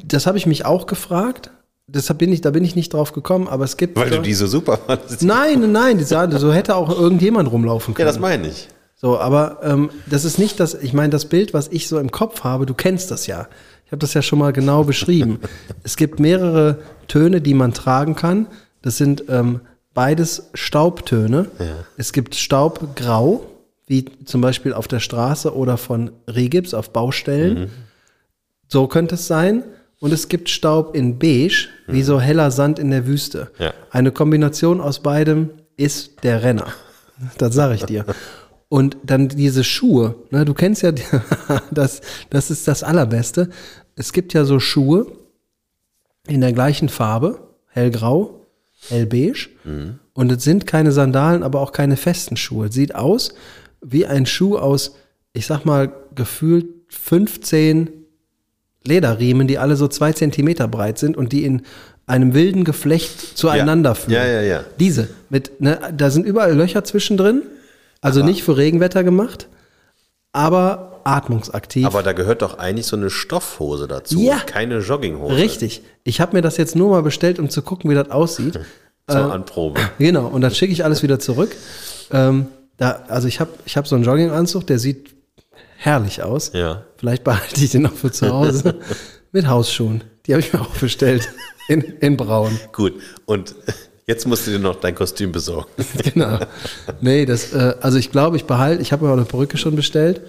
[0.05, 1.51] das habe ich mich auch gefragt.
[1.87, 3.47] Deshalb bin ich, da bin ich nicht drauf gekommen.
[3.47, 5.23] Aber es gibt Weil du die so super fandest.
[5.23, 8.07] Nein, nein, sagen, so hätte auch irgendjemand rumlaufen Ja, können.
[8.07, 8.67] das meine ich.
[8.97, 12.11] So, aber ähm, das ist nicht das, ich meine, das Bild, was ich so im
[12.11, 13.47] Kopf habe, du kennst das ja.
[13.85, 15.39] Ich habe das ja schon mal genau beschrieben.
[15.83, 18.47] es gibt mehrere Töne, die man tragen kann.
[18.81, 19.61] Das sind ähm,
[19.93, 21.47] beides Staubtöne.
[21.97, 23.45] Es gibt Staubgrau,
[23.87, 27.69] wie zum Beispiel auf der Straße oder von Regips auf Baustellen.
[28.67, 29.63] So könnte es sein.
[29.99, 33.49] Und es gibt Staub in Beige, wie so heller Sand in der Wüste.
[33.57, 33.73] Ja.
[33.91, 36.67] Eine Kombination aus beidem ist der Renner.
[37.37, 38.05] Das sage ich dir.
[38.67, 40.91] Und dann diese Schuhe, ne, du kennst ja,
[41.71, 43.49] das, das ist das Allerbeste.
[43.95, 45.07] Es gibt ja so Schuhe
[46.27, 48.41] in der gleichen Farbe, hellgrau,
[48.89, 49.49] hellbeige.
[50.13, 52.67] Und es sind keine Sandalen, aber auch keine festen Schuhe.
[52.67, 53.33] Es sieht aus
[53.85, 54.95] wie ein Schuh aus,
[55.33, 57.89] ich sag mal, gefühlt 15
[58.83, 61.61] Lederriemen, die alle so zwei Zentimeter breit sind und die in
[62.07, 64.13] einem wilden Geflecht zueinander führen.
[64.13, 64.63] Ja, ja, ja.
[64.79, 67.43] Diese, mit, ne, da sind überall Löcher zwischendrin,
[68.05, 69.47] also nicht für Regenwetter gemacht,
[70.31, 71.87] aber atmungsaktiv.
[71.87, 74.19] Aber da gehört doch eigentlich so eine Stoffhose dazu.
[74.19, 74.37] Ja.
[74.37, 75.35] Keine Jogginghose.
[75.35, 75.81] Richtig.
[76.03, 78.59] Ich habe mir das jetzt nur mal bestellt, um zu gucken, wie das aussieht.
[79.09, 79.81] Zur Anprobe.
[79.97, 81.55] Genau, und dann schicke ich alles wieder zurück.
[82.11, 85.15] Ähm, da, also ich habe ich hab so einen Jogginganzug, der sieht
[85.77, 86.51] herrlich aus.
[86.53, 86.83] Ja.
[86.97, 88.75] Vielleicht behalte ich den noch für zu Hause.
[89.31, 90.03] Mit Hausschuhen.
[90.25, 91.29] Die habe ich mir auch bestellt.
[91.67, 92.59] In, in braun.
[92.71, 92.93] Gut.
[93.25, 93.55] Und
[94.05, 95.69] jetzt musst du dir noch dein Kostüm besorgen.
[96.13, 96.39] Genau.
[97.01, 99.75] Nee, das, äh, also ich glaube, ich behalte, ich habe mir auch eine Perücke schon
[99.75, 100.21] bestellt.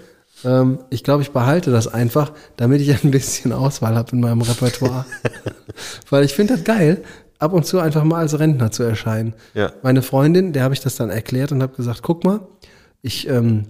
[0.44, 4.42] Ähm, ich glaube, ich behalte das einfach, damit ich ein bisschen Auswahl habe in meinem
[4.42, 5.06] Repertoire.
[6.10, 7.02] Weil ich finde das geil,
[7.38, 9.34] ab und zu einfach mal als Rentner zu erscheinen.
[9.54, 9.72] Ja.
[9.82, 12.46] Meine Freundin, der habe ich das dann erklärt und habe gesagt, guck mal,
[13.02, 13.66] ich, ähm,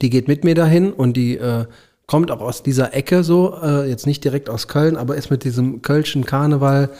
[0.00, 1.66] die geht mit mir dahin und die äh,
[2.10, 5.44] kommt auch aus dieser Ecke so, äh, jetzt nicht direkt aus Köln, aber ist mit
[5.44, 6.90] diesem Kölschen Karneval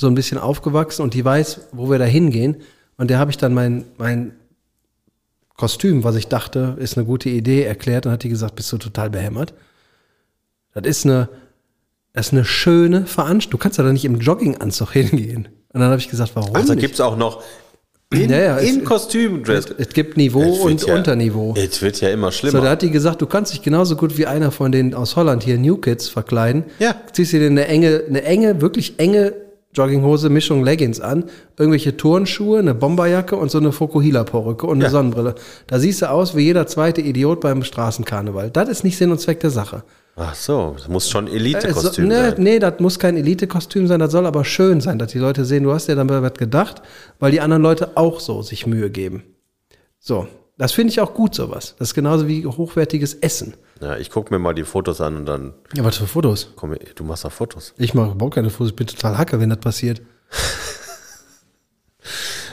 [0.00, 2.54] so ein bisschen aufgewachsen und die weiß, wo wir da hingehen.
[2.96, 4.30] Und der habe ich dann mein, mein
[5.56, 8.78] Kostüm, was ich dachte, ist eine gute Idee, erklärt und hat die gesagt, bist du
[8.78, 9.54] total behämmert.
[10.72, 11.28] Das ist eine,
[12.12, 13.58] das ist eine schöne Veranstaltung.
[13.58, 15.48] Du kannst ja da nicht im Jogginganzug hingehen.
[15.72, 17.42] Und dann habe ich gesagt, warum Also gibt es auch noch
[18.12, 19.42] in, Ja, ja, in es- Kostüm.
[19.46, 21.54] es, es gibt Niveau Es und ja- Unterniveau.
[21.56, 22.60] Es wird ja immer So, schlimmer.
[22.60, 25.44] da hat die gesagt, du kannst dich genauso gut wie einer von den aus Holland
[25.44, 26.64] hier, New Kids, verkleiden.
[26.80, 26.96] Ja.
[27.12, 29.32] Ziehst dir eine enge, eine enge, wirklich enge
[29.72, 31.24] Jogginghose, Mischung Leggings an,
[31.56, 34.90] irgendwelche Turnschuhe, eine Bomberjacke und so eine Fokuhila-Perücke und eine Ja.
[34.90, 35.36] Sonnenbrille.
[35.68, 38.50] Da siehst du aus wie jeder zweite Idiot beim Straßenkarneval.
[38.50, 39.84] Das ist nicht Sinn und Zweck der Sache.
[40.16, 42.34] Ach so, das muss schon Es so- Elite-Kostüm nee, sein.
[42.38, 45.62] nee, das muss kein Elite-Kostüm sein, das soll aber schön sein, dass die Leute sehen,
[45.62, 46.82] du hast dir dabei was gedacht,
[47.18, 49.22] weil die anderen Leute auch so sich Mühe geben.
[49.98, 50.26] So,
[50.58, 51.74] das finde ich auch gut, sowas.
[51.78, 53.54] Das ist genauso wie hochwertiges Essen.
[53.80, 56.50] Ja, ich gucke mir mal die Fotos an und dann Ja, was für Fotos?
[56.54, 57.72] komm, du machst da Fotos.
[57.78, 60.02] Ich mache überhaupt keine Fotos, ich bin total hacke, wenn das passiert.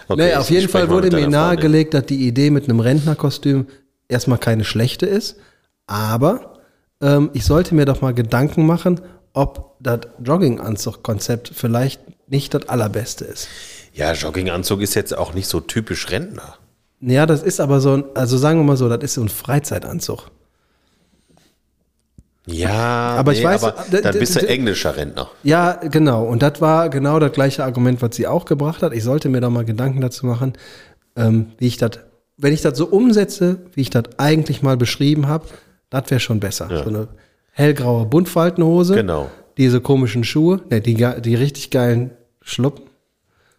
[0.09, 3.67] Okay, nee, ich auf jeden Fall wurde mir nahegelegt, dass die Idee mit einem Rentnerkostüm
[4.07, 5.35] erstmal keine schlechte ist,
[5.85, 6.56] aber
[7.01, 9.01] ähm, ich sollte mir doch mal Gedanken machen,
[9.33, 13.47] ob das Jogginganzug-Konzept vielleicht nicht das allerbeste ist.
[13.93, 16.55] Ja, Jogginganzug ist jetzt auch nicht so typisch Rentner.
[16.99, 19.29] Ja, das ist aber so ein, also sagen wir mal so, das ist so ein
[19.29, 20.29] Freizeitanzug.
[22.49, 25.29] Ja, Aber ich weiß- aber d- dann bist du englischer Rentner.
[25.43, 26.23] Ja, genau.
[26.23, 28.93] Und das war genau das gleiche Argument, was sie auch gebracht hat.
[28.93, 30.53] Ich sollte mir da mal Gedanken dazu machen,
[31.17, 31.91] ähm, wie ich das,
[32.37, 35.45] wenn ich das so umsetze, wie ich das eigentlich mal beschrieben habe,
[35.89, 36.67] das wäre schon besser.
[36.83, 37.07] So eine
[37.51, 38.95] hellgraue Buntfaltenhose.
[38.95, 39.29] Genau.
[39.57, 42.81] Diese komischen Schuhe, ne, die, die richtig geilen Schlupp,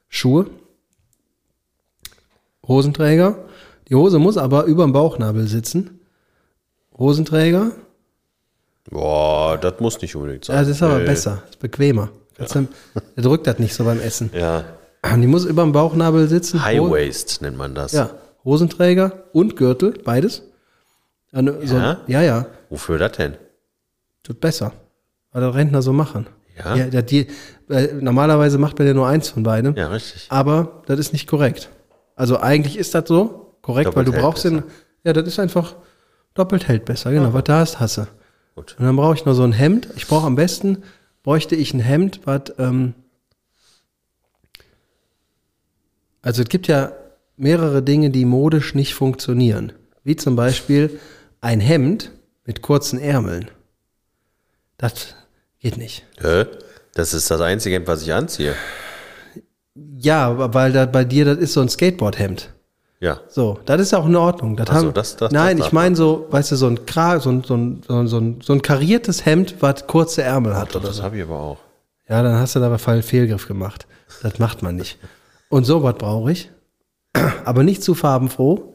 [0.09, 0.47] Schuhe.
[2.67, 3.37] Hosenträger.
[3.89, 6.01] Die Hose muss aber über dem Bauchnabel sitzen.
[6.97, 7.73] Hosenträger.
[8.91, 10.57] Boah, das muss nicht unbedingt sein.
[10.57, 11.05] Ja, das ist aber Nee.
[11.07, 12.11] besser, ist bequemer.
[12.37, 12.69] Kannst du-
[13.17, 14.31] Der drückt das nicht so beim Essen.
[14.33, 14.65] Ja,
[15.17, 16.63] Die muss über dem Bauchnabel sitzen.
[16.65, 17.93] High Waist nennt man das.
[17.93, 18.11] Ja,
[18.45, 20.43] Hosenträger und Gürtel, beides.
[21.33, 22.01] Eine, so, Ja?
[22.07, 23.37] ja, ja, Wofür das denn?
[24.23, 24.73] tut besser.
[25.33, 26.27] Weil der Rentner so machen.
[26.57, 26.75] Ja?
[26.75, 27.29] ja der, die,
[28.01, 29.75] normalerweise macht man ja nur eins von beidem.
[29.77, 30.27] Ja, richtig.
[30.31, 31.69] Aber das ist nicht korrekt.
[32.17, 34.65] Also eigentlich ist das so korrekt, Doppelt weil du brauchst den.
[35.05, 35.77] Ja, das ist einfach
[36.35, 37.13] doppelt hält besser.
[37.13, 38.09] Genau, was da hast, hasse.
[38.55, 38.75] Gut.
[38.79, 39.89] Und dann brauche ich noch so ein Hemd.
[39.97, 40.83] Ich brauche am besten,
[41.23, 42.95] bräuchte ich ein Hemd, was, ähm,
[46.23, 46.93] also es gibt ja
[47.37, 49.73] mehrere Dinge, die modisch nicht funktionieren.
[50.03, 50.99] Wie zum Beispiel
[51.41, 52.11] ein Hemd
[52.45, 53.51] mit kurzen Ärmeln.
[54.77, 55.15] Das
[55.59, 56.05] geht nicht.
[56.21, 56.47] Hä?
[56.95, 58.55] Das ist das einzige Hemd, was ich anziehe.
[59.75, 62.53] Ja, weil da bei dir, das ist so ein Skateboardhemd.
[63.01, 63.21] Ja.
[63.29, 64.57] So, das ist auch in Ordnung.
[64.57, 66.85] Das Ach so, haben, das- das- nein, das ich meine so, weißt du, so ein,
[66.85, 70.75] Kra so ein, so ein, so ein, so ein, kariertes Hemd, was kurze Ärmel hat
[70.75, 71.03] oder Das so.
[71.05, 71.59] habe ich aber auch.
[72.09, 73.87] Ja, dann hast du dabei einen Fehlgriff gemacht.
[74.23, 74.99] Das macht man nicht.
[75.49, 76.51] Und so was brauche ich.
[77.45, 78.75] Aber nicht zu farbenfroh.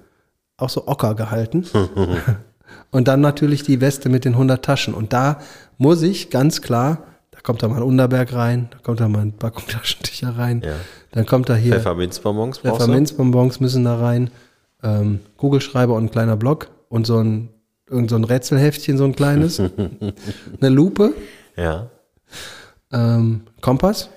[0.56, 1.66] Auch so ocker gehalten.
[2.92, 4.94] Und dann natürlich die Weste mit den 100 Taschen.
[4.94, 5.40] Und da
[5.78, 9.22] muss ich ganz klar, da kommt da mal ein Unterberg rein, da kommt da mal
[9.22, 10.62] ein Packung Taschentücher rein.
[10.64, 10.74] Ja.
[11.12, 12.60] Dann kommt da hier Pfefferminzbonbons?
[12.60, 14.30] Pfefferminzbonbons müssen da rein,
[14.84, 17.50] ähm, Kugelschreiber und ein kleiner Block und so ein,
[17.90, 19.60] irgend so ein Rätselheftchen, so ein kleines,
[20.62, 21.14] eine Lupe,
[21.58, 21.90] Ja.
[22.92, 24.10] ähm, Kompass,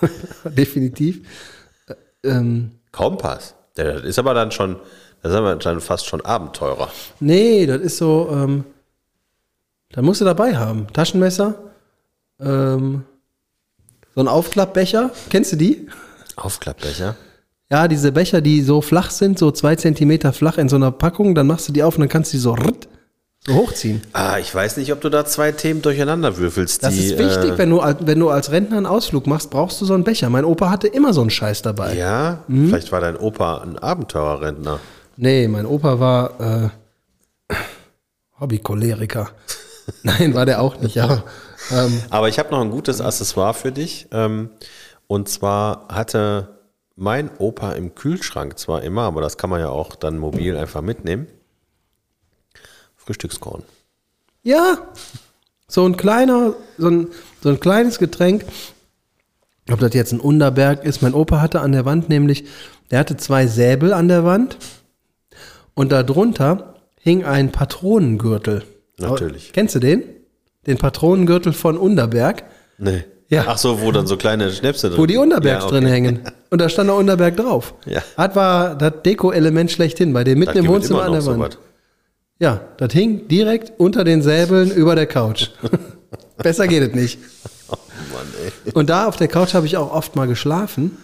[0.44, 1.20] definitiv.
[1.88, 3.54] Ä- Ähm, Kompass.
[3.74, 4.76] Das ist aber dann schon,
[5.22, 6.88] das ist aber dann fast schon Abenteurer.
[7.20, 8.64] nee, das ist so, ähm,
[9.92, 10.86] da musst du dabei haben.
[10.92, 11.54] Taschenmesser,
[12.40, 13.04] ähm,
[14.14, 15.88] so ein Aufklappbecher, kennst du die?
[16.36, 17.16] Aufklappbecher.
[17.70, 21.34] Ja, diese Becher, die so flach sind, so zwei Zentimeter flach in so einer Packung,
[21.34, 22.88] dann machst du die auf und dann kannst du die so, rrrt,
[23.46, 24.02] so hochziehen.
[24.12, 26.82] Ah, ich weiß nicht, ob du da zwei Themen durcheinander würfelst.
[26.82, 29.50] Das die, ist wichtig, Äh, wenn, du, als- wenn du als Rentner einen Ausflug machst,
[29.50, 30.28] brauchst du so einen Becher.
[30.30, 31.94] Mein Opa hatte immer so einen Scheiß dabei.
[31.94, 32.68] ja, Mhm.
[32.70, 34.80] vielleicht war dein Opa ein Abenteurerrentner.
[35.22, 36.40] Nee, mein Opa war
[37.50, 37.54] äh,
[38.40, 39.28] Hobbycholeriker.
[40.02, 41.24] Nein, war der auch nicht, ja.
[41.70, 44.08] Ähm, Aber ich habe noch ein gutes Accessoire für dich.
[44.12, 44.48] Ähm,
[45.08, 46.60] und zwar hatte
[46.96, 50.80] mein Opa im Kühlschrank zwar immer, aber das kann man ja auch dann mobil einfach
[50.80, 51.26] mitnehmen.
[52.96, 53.62] Frühstückskorn.
[54.42, 54.78] ja,
[55.68, 57.08] so ein kleiner, so ein,
[57.42, 58.46] so ein kleines Getränk.
[59.70, 61.02] Ob das jetzt ein Unterberg ist.
[61.02, 62.46] Mein Opa hatte an der Wand nämlich,
[62.90, 64.56] der hatte zwei Säbel an der Wand
[65.80, 68.64] und darunter hing ein Patronengürtel.
[68.98, 69.52] Natürlich.
[69.54, 70.02] Kennst du den?
[70.66, 72.44] Den Patronengürtel von Unterberg,
[72.76, 73.04] Nee.
[73.28, 73.44] Ja.
[73.46, 75.78] Ach so, wo dann so kleine Schnäpse drin wo die Unterbergs Ja, okay.
[75.80, 76.20] drin hängen.
[76.50, 77.72] Und da stand der Unterberg drauf.
[77.86, 78.02] Ja.
[78.16, 81.52] Das war das Deko-Element schlechthin, bei dem mitten Das im Wohnzimmer immer an der Wand.
[81.54, 81.58] sowas.
[82.40, 85.48] Ja, das hing direkt unter den Säbeln über der Couch.
[86.38, 87.18] Besser geht es nicht.
[87.68, 88.26] Mann,
[88.66, 88.72] ey.
[88.72, 90.98] Und da auf der Couch habe ich auch oft mal geschlafen.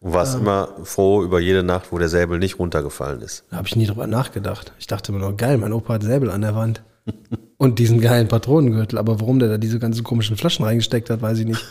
[0.00, 3.44] Und warst immer froh über jede Nacht, wo der Säbel nicht runtergefallen ist.
[3.50, 4.72] Da habe ich nie drüber nachgedacht.
[4.78, 6.82] Ich dachte mir nur, geil, mein Opa hat Säbel an der Wand.
[7.56, 8.98] Und diesen geilen Patronengürtel.
[8.98, 11.64] Aber warum der da diese ganzen komischen Flaschen reingesteckt hat, weiß ich nicht.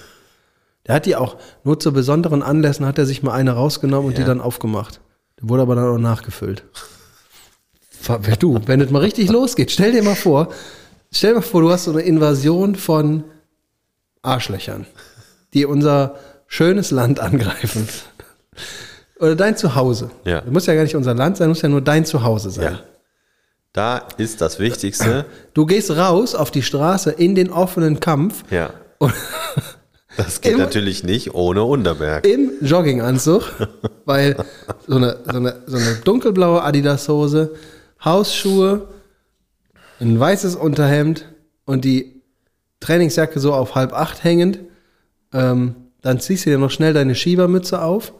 [0.85, 4.17] Der hat die auch, nur zu besonderen Anlässen hat er sich mal eine rausgenommen und
[4.17, 4.27] die Ja.
[4.27, 4.99] dann aufgemacht.
[5.41, 6.63] Der wurde aber dann auch nachgefüllt.
[8.39, 10.49] Du, wenn es mal richtig losgeht, stell dir mal vor,
[11.11, 13.23] stell dir mal vor, du hast so eine Invasion von
[14.21, 14.85] Arschlöchern,
[15.53, 16.15] die unser
[16.47, 17.87] schönes Land angreifen.
[19.19, 20.11] Oder dein Zuhause.
[20.25, 20.41] Ja.
[20.41, 22.73] Das muss ja gar nicht unser Land sein, muss ja nur dein Zuhause sein.
[22.73, 22.79] Ja.
[23.73, 25.25] Da ist das Wichtigste.
[25.53, 28.69] Du gehst raus auf die Straße in den offenen Kampf Ja.
[30.15, 32.25] Das geht Im- natürlich nicht ohne Unterberg.
[32.25, 33.43] im Jogginganzug,
[34.05, 34.35] weil
[34.87, 37.53] so eine, so eine, so eine dunkelblaue Adidas-Hose,
[38.03, 38.87] Hausschuhe,
[39.99, 41.25] ein weißes Unterhemd
[41.65, 42.21] und die
[42.79, 44.59] Trainingsjacke so auf halb acht hängend.
[45.33, 48.13] Ähm, dann ziehst du dir noch schnell deine Schiebermütze auf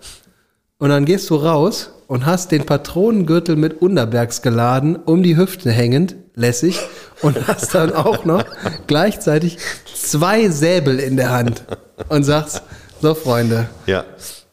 [0.79, 5.71] und dann gehst du raus und hast den Patronengürtel mit Unterbergs geladen, um die Hüfte
[5.71, 6.79] hängend, lässig,
[7.21, 8.43] und hast dann auch noch
[8.87, 9.57] gleichzeitig
[9.95, 11.63] zwei Säbel in der Hand
[12.09, 12.61] und sagst,
[13.01, 14.05] so Freunde, Ja,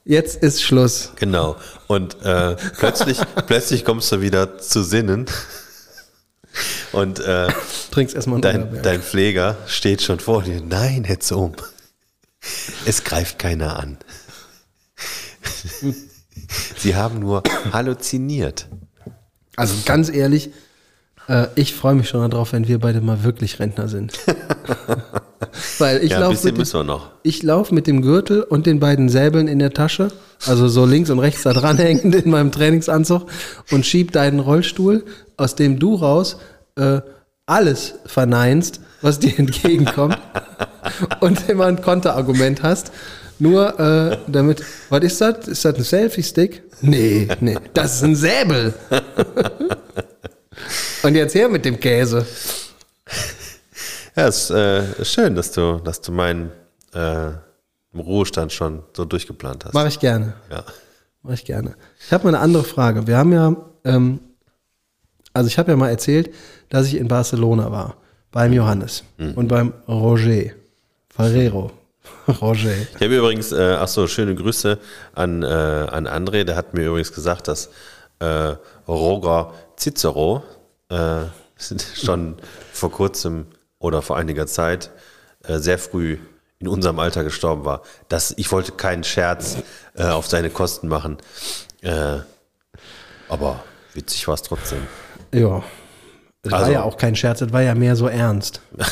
[0.05, 1.13] jetzt ist Schluss.
[1.17, 1.57] genau.
[1.87, 5.27] Und äh, plötzlich, plötzlich kommst du wieder zu Sinnen.
[6.93, 7.49] Und äh,
[7.91, 10.61] Trinkst erstmal dein, dein Pfleger steht schon vor dir.
[10.61, 11.53] Nein, Herr Zohm.
[12.87, 13.99] Es greift keiner an.
[16.77, 17.43] Sie haben nur
[17.73, 18.69] halluziniert.
[19.57, 20.51] Also ganz ehrlich,
[21.29, 24.13] äh, ich freue mich schon darauf, wenn wir beide mal wirklich Rentner sind.
[25.79, 29.47] Weil ich Ja, laufe mit, dem- ich lauf mit dem Gürtel und den beiden Säbeln
[29.49, 30.09] in der Tasche,
[30.47, 33.27] also so links und rechts da dran hängend in meinem Trainingsanzug
[33.71, 35.05] und schieb deinen Rollstuhl,
[35.37, 36.39] aus dem du raus
[36.77, 37.01] äh,
[37.47, 40.19] alles verneinst, was dir entgegenkommt
[41.21, 42.91] und immer ein Konterargument hast.
[43.39, 45.49] Nur äh, damit, was ist das?
[45.49, 46.63] Ist das ein Selfie-Stick?
[46.81, 48.75] Nee, nee, das ist ein Säbel.
[51.03, 52.27] und jetzt her mit dem Käse.
[54.17, 56.51] Ja, es ist äh, schön, dass du, dass du meinen
[56.93, 57.31] äh,
[57.97, 59.75] Ruhestand schon so durchgeplant hast.
[59.75, 60.35] Mache ich gerne.
[60.51, 60.65] Ja.
[61.23, 61.75] Mache ich gerne.
[62.05, 63.07] Ich habe mal eine andere Frage.
[63.07, 64.21] Wir haben ja, ähm,
[65.33, 66.33] also ich habe ja mal erzählt,
[66.69, 67.97] dass ich in Barcelona war.
[68.31, 70.51] Beim Johannes und beim Roger.
[71.09, 71.71] Ferrero.
[72.41, 72.73] Roger.
[72.73, 74.79] Ich habe übrigens, äh, ach so, schöne Grüße
[75.15, 76.45] an, äh, an André.
[76.45, 77.71] Der hat mir übrigens gesagt, dass
[78.21, 78.55] äh,
[78.89, 80.43] Roger Cicero
[80.89, 81.25] äh,
[82.03, 82.37] schon
[82.73, 83.47] vor kurzem
[83.79, 84.91] oder vor einiger Zeit
[85.45, 86.19] äh, sehr früh
[86.59, 87.83] in unserem Alter gestorben war.
[88.09, 89.57] Das, ich wollte keinen Scherz
[89.95, 91.19] äh, auf seine Kosten machen.
[91.83, 92.19] Äh,
[93.29, 93.63] aber
[93.93, 94.87] witzig war es trotzdem.
[95.33, 95.63] Ja.
[96.43, 98.61] Das war Also- ja auch kein Scherz, das war ja mehr so ernst.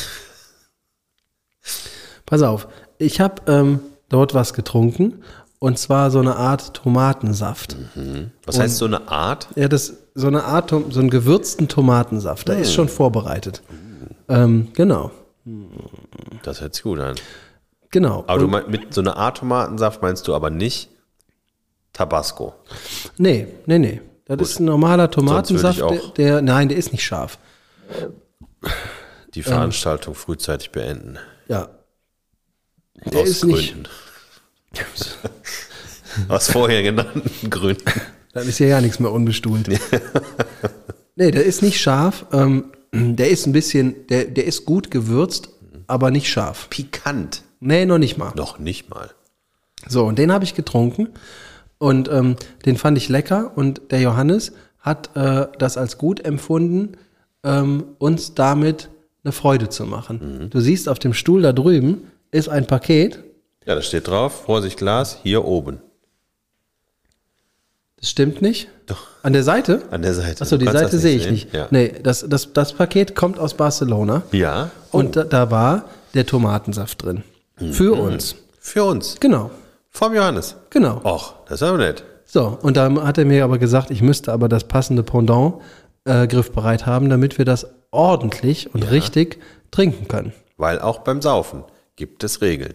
[2.27, 2.67] Pass auf,
[3.03, 5.23] ich habe ähm, dort was getrunken
[5.59, 7.77] und zwar so eine Art Tomatensaft.
[8.47, 9.49] Was heißt so eine Art?
[9.57, 12.49] Ja, das so eine Art, so einen gewürzten Tomatensaft.
[12.49, 13.63] Der ist schon vorbereitet.
[14.29, 15.11] Ähm, genau,
[16.43, 17.17] Das hört sich gut an.
[17.91, 18.25] genau.
[18.27, 20.91] Aber du Und- meinst, mit so einer Art Tomatensaft meinst du aber nicht
[21.93, 22.55] Tabasco.
[23.19, 24.01] Nee, nee, nee.
[24.27, 27.39] Das ist ein normaler Tomatensaft, der, der, nein, der ist nicht scharf.
[29.35, 31.19] Die Veranstaltung frühzeitig beenden.
[31.49, 31.69] Ja.
[33.11, 33.89] Der Aus ist nicht, Gründen.
[36.29, 37.85] Aus vorher genannten Gründen.
[38.33, 39.69] dann ist ja ja nichts mehr unbestuhlt.
[41.17, 42.27] nee, der ist nicht scharf.
[42.33, 45.49] Ähm, der ist ein bisschen, der, der ist gut gewürzt,
[45.87, 46.69] aber nicht scharf.
[46.71, 47.43] Pikant.
[47.61, 48.33] Nee, noch nicht mal.
[48.35, 49.11] Noch nicht mal.
[49.89, 51.09] So, und den habe ich getrunken
[51.79, 52.37] und ähm,
[52.67, 56.97] den fand ich lecker und der Johannes hat äh, das als gut empfunden,
[57.45, 58.91] ähm, uns damit
[59.25, 60.49] eine Freude zu machen.
[60.51, 63.23] Du siehst auf dem Stuhl da drüben ist ein Paket,
[63.65, 65.81] Ja, da steht drauf, Vorsicht Glas, hier oben.
[67.99, 68.69] das stimmt nicht.
[68.87, 69.07] Doch.
[69.23, 69.83] An der Seite?
[69.93, 70.43] An der Seite.
[70.43, 71.33] Achso, die Seite das sehe ich sehen.
[71.35, 71.55] nicht.
[71.55, 71.69] Ja.
[71.71, 74.71] Nee, das, das, das Paket kommt aus Barcelona ja.
[74.91, 77.23] und da, da war der Tomatensaft drin.
[77.71, 78.35] Für uns.
[78.59, 79.17] Für uns.
[79.21, 79.51] Genau,
[79.91, 80.57] Vom Johannes.
[80.71, 81.01] genau.
[81.05, 82.03] Och, das ist aber nett.
[82.25, 85.57] So, und dann hat er mir aber gesagt, ich müsste aber das passende Pendant
[86.05, 89.39] äh, griffbereit haben, damit wir das ordentlich und richtig
[89.71, 90.33] trinken können.
[90.57, 91.63] Weil auch beim Saufen
[91.97, 92.75] gibt es Regeln.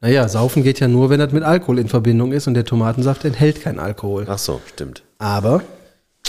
[0.00, 3.24] Naja, saufen geht ja nur, wenn das mit Alkohol in Verbindung ist und der Tomatensaft
[3.24, 4.26] enthält keinen Alkohol.
[4.28, 5.04] Ach so, stimmt.
[5.18, 5.62] Aber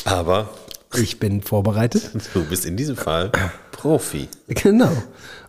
[0.05, 0.49] Aber
[0.95, 2.11] ich bin vorbereitet.
[2.33, 3.31] du bist in diesem Fall
[3.71, 4.27] Profi.
[4.47, 4.91] genau.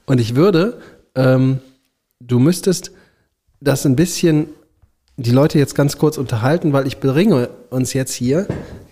[0.07, 0.81] Und ich würde,
[1.15, 1.61] ähm,
[2.21, 2.93] du müsstest
[3.61, 4.49] das ein bisschen,
[5.17, 8.47] die Leute jetzt ganz kurz unterhalten, weil ich bringe uns jetzt hier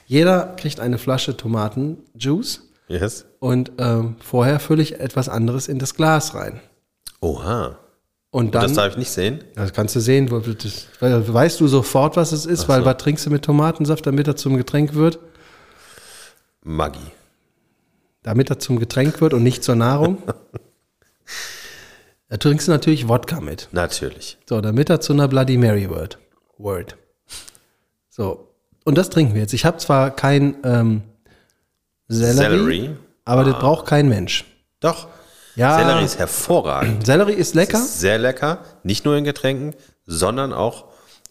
[0.06, 3.24] Jeder kriegt eine Flasche Tomatenjuice Yes.
[3.38, 6.60] und ähm, vorher fülle ich etwas anderes in das Glas rein.
[7.22, 7.78] Oha.
[8.30, 9.44] Und Das dann, darf ich nicht sehen.
[9.54, 13.30] das kannst du sehen, das, weißt du sofort, was es ist, weil was trinkst du
[13.30, 15.18] mit Tomatensaft, damit er zum Getränk wird?
[16.64, 16.98] Maggi.
[18.22, 20.22] Damit er zum Getränk wird und nicht zur Nahrung.
[22.28, 23.68] da trinkst du natürlich Wodka mit.
[23.72, 24.38] Natürlich.
[24.48, 26.18] So, damit er zu einer Bloody Mary wird.
[26.56, 26.96] Word.
[28.08, 28.48] So,
[28.84, 29.52] und das trinken wir jetzt.
[29.52, 31.02] Ich habe zwar kein ähm,
[32.08, 32.90] Sellerie, Sellerie.
[33.24, 34.44] aber das braucht kein Mensch.
[34.80, 35.08] Doch.
[35.54, 35.78] Ja.
[35.78, 37.06] Sellerie ist hervorragend.
[37.06, 37.78] Sellerie ist lecker.
[37.78, 38.64] Ist sehr lecker.
[38.82, 39.74] Nicht nur in Getränken,
[40.06, 40.86] sondern auch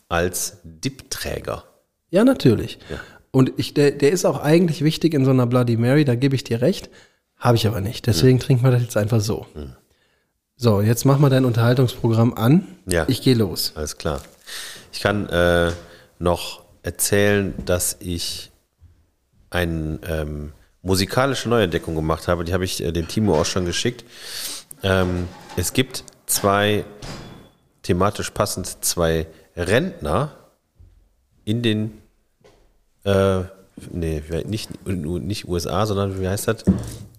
[0.09, 1.63] als Dipträger.
[2.09, 2.79] Ja, natürlich.
[3.31, 6.35] Und ich, der, der ist auch eigentlich wichtig in so einer Bloody Mary, da gebe
[6.35, 6.89] ich dir recht.
[7.37, 8.05] Habe ich aber nicht.
[8.05, 9.47] Deswegen trinken wir das jetzt einfach so.
[10.57, 12.67] So, jetzt mach mal dein Unterhaltungsprogramm an.
[12.85, 13.05] Ja.
[13.07, 13.71] Ich gehe los.
[13.75, 14.21] Alles klar.
[14.93, 15.71] Ich kann äh,
[16.19, 18.51] noch erzählen, dass ich
[19.49, 22.43] eine ähm, musikalische Neuentdeckung gemacht habe.
[22.43, 24.03] Die habe ich äh, dem Timo auch schon geschickt.
[24.83, 26.85] Ähm, es gibt zwei,
[27.83, 30.31] thematisch passend, zwei Rentner
[31.45, 32.01] in den,
[33.03, 33.41] äh,
[33.91, 36.63] nee, nicht, nicht USA, sondern wie heißt das?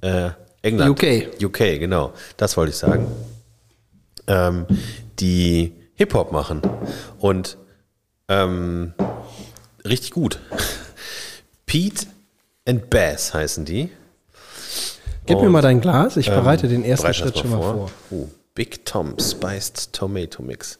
[0.00, 0.30] Äh,
[0.62, 0.90] England.
[0.90, 1.42] UK.
[1.42, 2.12] UK, genau.
[2.36, 3.06] Das wollte ich sagen
[4.26, 4.66] ähm,
[5.18, 6.62] die Hip-Hop machen.
[7.18, 7.58] Und
[8.28, 8.94] ähm,
[9.84, 10.40] richtig gut.
[11.66, 12.06] Pete
[12.66, 13.90] and Bass heißen die.
[15.26, 16.16] Gib mir Und, mal dein Glas.
[16.16, 17.90] Ich bereite den ersten Schritt schon mal vor.
[18.10, 20.78] Oh, Big Tom Spiced Tomato Mix.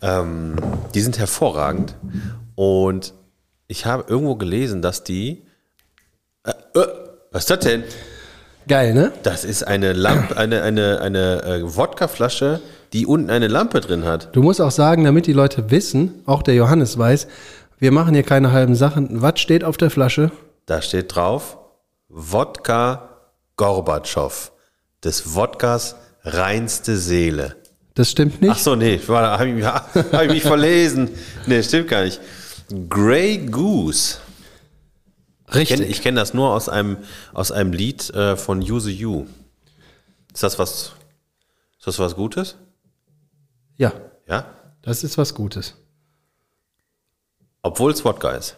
[0.00, 0.56] Ähm,
[0.94, 1.94] die sind hervorragend.
[2.54, 3.14] Und
[3.66, 5.42] ich habe irgendwo gelesen, dass die.
[6.44, 6.86] Äh, äh,
[7.30, 7.84] was ist das denn?
[8.68, 9.12] Geil, ne?
[9.22, 12.60] Das ist eine Lampe, eine, eine, eine äh, Wodkaflasche,
[12.92, 14.28] die unten eine Lampe drin hat.
[14.32, 17.26] Du musst auch sagen, damit die Leute wissen, auch der Johannes weiß,
[17.78, 19.20] wir machen hier keine halben Sachen.
[19.20, 20.30] Was steht auf der Flasche?
[20.66, 21.58] Da steht drauf,
[22.08, 23.20] Wodka
[23.56, 24.52] Gorbatschow.
[25.04, 27.56] Des Wodkas reinste Seele.
[27.94, 28.62] Das stimmt Ach nicht.
[28.62, 29.64] so, nee, habe ich, mich-
[30.12, 31.10] hab ich mich verlesen.
[31.46, 32.20] Nee, stimmt gar nicht.
[32.88, 34.18] Grey Goose.
[35.48, 35.78] Ich Richtig.
[35.80, 36.96] kenne kenn das nur aus einem,
[37.34, 39.26] aus einem Lied äh, von Use You.
[40.32, 40.92] Ist das was,
[41.78, 42.56] ist das was Gutes?
[43.76, 43.92] Ja,
[44.26, 44.46] Ja?
[44.80, 45.74] das ist was Gutes.
[47.62, 48.56] Obwohl es Wodka ist.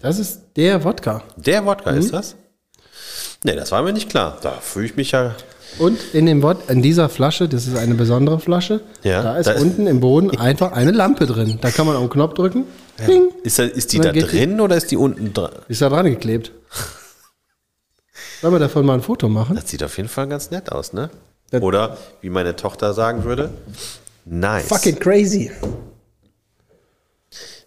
[0.00, 1.22] Das ist der Wodka.
[1.36, 1.98] Der Wodka Mhm.
[1.98, 2.36] ist das?
[3.44, 4.38] Nee, das war mir nicht klar.
[4.42, 5.34] Da fühle ich mich ja.
[5.78, 9.46] Und in dem Wod in dieser Flasche, das ist eine besondere Flasche, Ja, da ist
[9.46, 11.58] da ist- unten im Boden einfach eine Lampe drin.
[11.60, 12.64] Da kann man auf den Knopf drücken.
[13.06, 15.52] Ding, Ist, da, ist die da geht die- drin oder ist die unten dran?
[15.68, 16.52] ist da dran geklebt.
[18.42, 19.56] Sollen wir davon mal ein Foto machen?
[19.56, 21.08] Das sieht auf jeden Fall ganz nett aus, ne?
[21.50, 23.50] Das- Oder wie meine Tochter sagen würde,
[24.24, 24.66] nice.
[24.66, 25.50] Fucking crazy.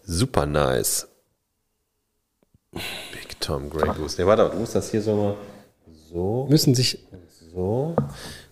[0.05, 1.07] Super nice.
[2.73, 4.21] Big Tom Grey Goose.
[4.21, 5.35] Ne, warte, du musst das hier so mal
[6.13, 6.99] so, Müssen sich,
[7.53, 7.95] so.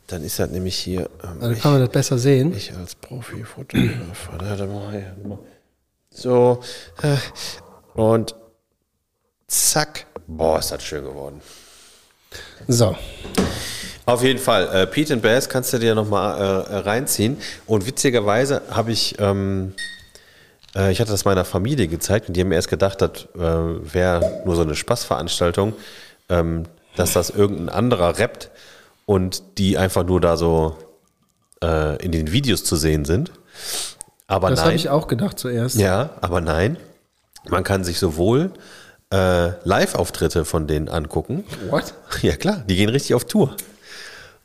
[0.07, 1.09] Dann ist das nämlich hier.
[1.23, 2.53] Ähm, dann kann man das besser sehen.
[2.55, 5.15] Ich als hat er mal,
[6.09, 6.59] so
[7.03, 7.17] äh,
[7.93, 8.35] und
[9.47, 10.07] zack.
[10.27, 11.39] Boah, ist das schön geworden.
[12.67, 12.95] So,
[14.05, 17.37] Auf jeden Fall, äh, Pete and Bass kannst du dir nochmal äh, reinziehen.
[17.67, 19.73] Und witzigerweise habe ich, ähm,
[20.75, 23.93] äh, ich hatte das meiner Familie gezeigt und die haben mir erst gedacht, das äh,
[23.93, 25.73] wäre nur so eine Spaßveranstaltung,
[26.29, 26.63] ähm,
[26.95, 28.51] dass das irgendein anderer rappt
[29.05, 30.77] und die einfach nur da so
[31.63, 33.31] äh, in den Videos zu sehen sind.
[34.27, 35.75] Aber das habe ich auch gedacht zuerst.
[35.75, 36.77] Ja, aber nein.
[37.49, 38.51] Man kann sich sowohl
[39.11, 41.43] äh, Live-Auftritte von denen angucken.
[41.69, 41.93] What?
[42.21, 43.55] Ja, klar, die gehen richtig auf Tour.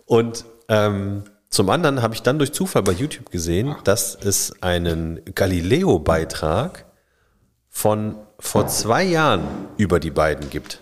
[0.06, 5.20] Und ähm, zum anderen habe ich dann durch Zufall bei YouTube gesehen, dass es einen
[5.34, 6.84] Galileo-Beitrag
[7.68, 10.80] von vor zwei Jahren über die beiden gibt.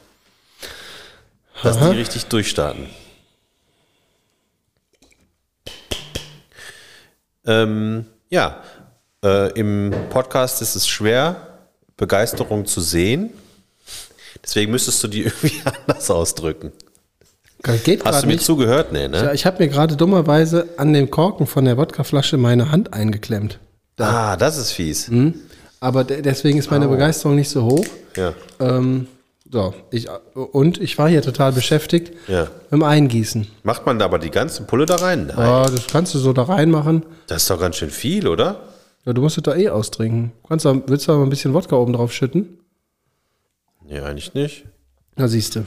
[1.63, 2.89] Dass die richtig durchstarten.
[7.47, 8.63] Ähm, ja,
[9.23, 11.59] äh, im Podcast ist es schwer,
[11.97, 13.31] Begeisterung zu sehen.
[14.43, 16.73] Deswegen müsstest du die irgendwie anders ausdrücken.
[17.85, 18.45] Geht Hast du mir nicht.
[18.45, 18.93] zugehört?
[18.93, 19.17] Nee, ne?
[19.25, 23.59] Ja, ich habe mir gerade dummerweise an dem Korken von der Wodkaflasche meine Hand eingeklemmt.
[23.99, 25.11] Ah, das ist fies.
[25.81, 27.85] Aber de deswegen ist meine Begeisterung nicht so hoch.
[28.17, 28.35] Ja.
[28.61, 29.07] Ähm,
[29.51, 32.43] so, ich, und ich war hier total beschäftigt Ja.
[32.71, 33.47] mit dem Eingießen.
[33.63, 35.27] Macht man da aber die ganze Pulle da rein?
[35.29, 35.39] Nein.
[35.39, 37.05] Ja, das kannst du so da reinmachen.
[37.29, 38.61] Das ist doch ganz schön viel, oder?
[39.07, 40.33] Ja, du musst es da eh austrinken.
[40.49, 42.59] Kannst du, willst du aber ein bisschen Wodka oben drauf schütten?
[43.87, 44.65] Nee, eigentlich nicht.
[45.17, 45.65] Da siehst du.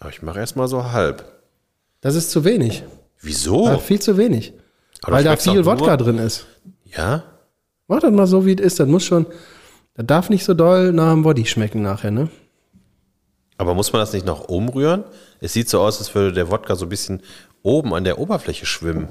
[0.00, 1.24] Aber ich mache erstmal so halb.
[2.00, 2.84] Das ist zu wenig.
[3.20, 3.66] Wieso?
[3.66, 4.52] Ja, viel zu wenig.
[5.02, 6.46] Aber weil da viel Wodka drin ist.
[6.84, 7.24] Ja?
[7.88, 8.80] Mach das mal so, wie es ist.
[8.80, 9.26] Das muss schon,
[9.94, 12.28] Das darf nicht so doll nach dem Body schmecken nachher, ne?
[13.56, 15.02] Aber muss man das nicht noch umrühren?
[15.40, 17.22] Es sieht so aus, als würde der Wodka so ein bisschen
[17.62, 19.08] oben an der Oberfläche schwimmen.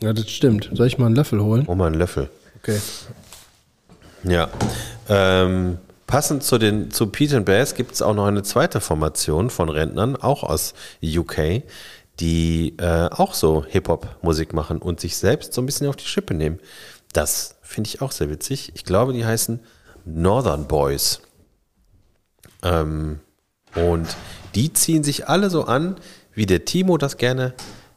[0.00, 0.70] Ja, das stimmt.
[0.72, 1.64] Soll ich mal einen Löffel holen?
[1.68, 2.28] Oh, mal einen Löffel.
[2.60, 2.80] Okay.
[4.24, 4.48] Ja.
[5.08, 5.78] Ähm,
[6.12, 9.70] passend zu, den, zu Pete and Bass gibt es auch noch eine zweite Formation von
[9.70, 11.62] Rentnern, auch aus UK,
[12.20, 16.34] die äh, auch so Hip-Hop-Musik machen und sich selbst so ein bisschen auf die Schippe
[16.34, 16.60] nehmen.
[17.14, 18.72] Das finde ich auch sehr witzig.
[18.74, 19.60] Ich glaube, die heißen
[20.04, 21.22] Northern Boys.
[22.62, 23.20] Ähm,
[23.74, 24.14] und
[24.54, 25.96] die ziehen sich alle so an,
[26.34, 27.54] wie der Timo das gerne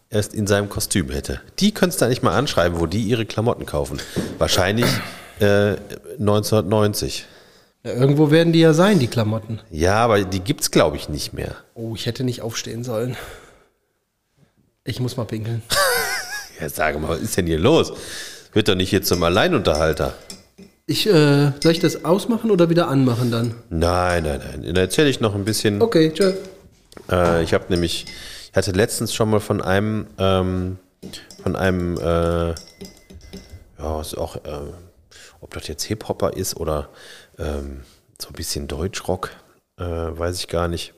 [0.10, 1.42] erst in seinem Kostüm hätte.
[1.60, 4.00] Die könntest du nicht mal anschreiben, wo die ihre Klamotten kaufen.
[4.38, 4.88] Wahrscheinlich
[5.42, 5.76] äh,
[6.18, 7.26] 1990.
[7.86, 9.60] Ja, irgendwo werden die ja sein, die Klamotten.
[9.70, 11.56] Ja, aber die gibt's glaube ich nicht mehr.
[11.76, 13.16] Oh, ich hätte nicht aufstehen sollen.
[14.84, 15.62] Ich muss mal pinkeln.
[16.58, 17.92] Ja, sage mal, was ist denn hier los?
[18.54, 20.14] Wird doch nicht hier zum Alleinunterhalter.
[20.86, 23.56] Ich, äh, soll ich das ausmachen oder wieder anmachen dann?
[23.70, 24.64] Nein, nein, nein.
[24.64, 25.82] Dann erzähle ich noch ein bisschen.
[25.82, 26.32] Okay, tschö.
[27.12, 28.06] Äh, ich habe nämlich,
[28.50, 30.78] ich hatte letztens schon mal von einem, ähm,
[31.44, 32.56] von einem, äh,
[33.78, 34.72] ja, ist auch, äh,
[35.42, 36.88] ob das jetzt Hip-Hopper ist oder
[37.38, 37.84] ähm,
[38.20, 39.32] so ein bisschen Deutschrock,
[39.78, 40.94] äh, weiß ich gar nicht.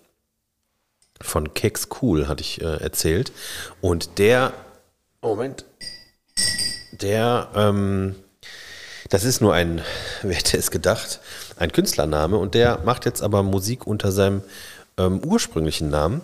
[1.22, 3.32] Von Keks Cool hatte ich äh, erzählt.
[3.82, 4.54] Und der,
[5.22, 5.66] Moment,
[6.92, 8.16] der, ähm,
[9.10, 9.82] das ist nur ein,
[10.22, 11.20] wer hätte es gedacht,
[11.58, 14.44] ein Künstlername und der macht jetzt aber Musik unter seinem
[14.98, 16.22] ähm, ursprünglichen Namen.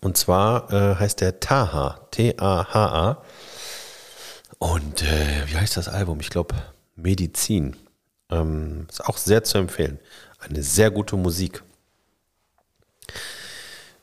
[0.00, 3.22] Und zwar äh, heißt der Taha, T-A-H-A.
[4.58, 6.20] Und äh, wie heißt das Album?
[6.20, 6.54] Ich glaube
[6.96, 7.76] Medizin.
[8.30, 9.98] Ähm, ist auch sehr zu empfehlen.
[10.38, 11.62] Eine sehr gute Musik.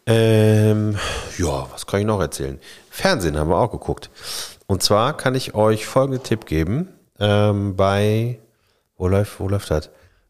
[0.08, 0.98] Ähm,
[1.38, 2.60] ja, was kann ich noch erzählen?
[2.90, 4.10] Fernsehen haben wir auch geguckt.
[4.68, 6.90] Und zwar kann ich euch folgenden Tipp geben.
[7.20, 8.40] Ähm, bei,
[8.98, 9.90] wo läuft, wo läuft das?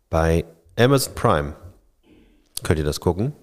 [0.10, 0.46] Bei
[0.78, 1.56] Amazon Prime.
[2.64, 3.34] Könnt ihr das gucken?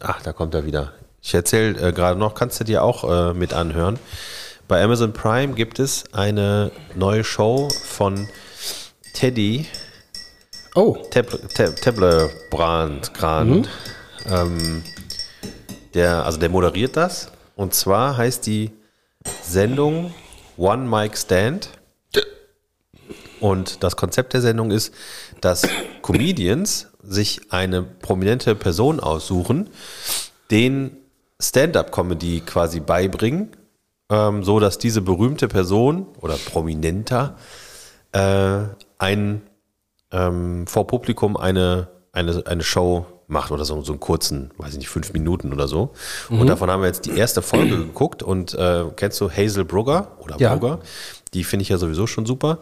[0.00, 0.92] Ach, da kommt er wieder.
[1.20, 3.98] Ich erzähle äh, gerade noch, kannst du dir auch äh, mit anhören.
[4.68, 8.28] Bei Amazon Prime gibt es eine neue Show von
[9.12, 9.66] Teddy
[10.74, 13.68] Oh, Teblebrand, Gran.
[14.26, 14.82] Ähm,
[15.92, 17.30] der, also der moderiert das.
[17.56, 18.70] Und zwar heißt die
[19.42, 20.14] Sendung
[20.56, 21.68] One Mic Stand.
[23.38, 24.94] Und das Konzept der Sendung ist,
[25.40, 25.66] dass
[26.00, 29.68] Comedians sich eine prominente Person aussuchen,
[30.50, 30.96] den
[31.40, 33.50] Stand-up-Comedy quasi beibringen,
[34.10, 37.36] ähm, so dass diese berühmte Person oder prominenter
[38.12, 38.60] äh,
[38.98, 39.42] ein
[40.10, 44.78] ähm, vor Publikum eine, eine, eine Show macht oder so, so einen kurzen, weiß ich
[44.78, 45.92] nicht, fünf Minuten oder so.
[46.28, 50.18] Und davon haben wir jetzt die erste Folge geguckt und äh, kennst du Hazel Brugger
[50.18, 50.54] oder Ja.
[50.54, 50.80] Brugger?
[51.32, 52.58] Die finde ich ja sowieso schon super.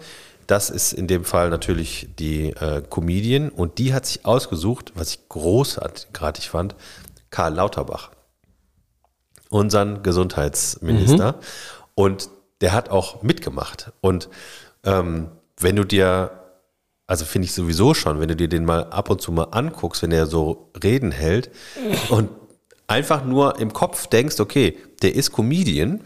[0.46, 5.11] Das ist in dem Fall natürlich die äh, Comedian und die hat sich ausgesucht, was
[5.11, 6.76] ich großartig fand,
[7.30, 8.11] Karl Lauterbach,
[9.48, 11.36] unseren Gesundheitsminister.
[11.94, 12.30] Und
[12.61, 13.92] der hat auch mitgemacht.
[14.01, 14.28] Und
[14.84, 15.28] ähm,
[15.61, 16.30] wenn du dir,
[17.06, 20.02] also finde ich sowieso schon, wenn du dir den mal ab und zu mal anguckst,
[20.02, 21.50] wenn er so Reden hält
[22.08, 22.30] und
[22.86, 26.00] einfach nur im Kopf denkst, okay, der ist Comedian,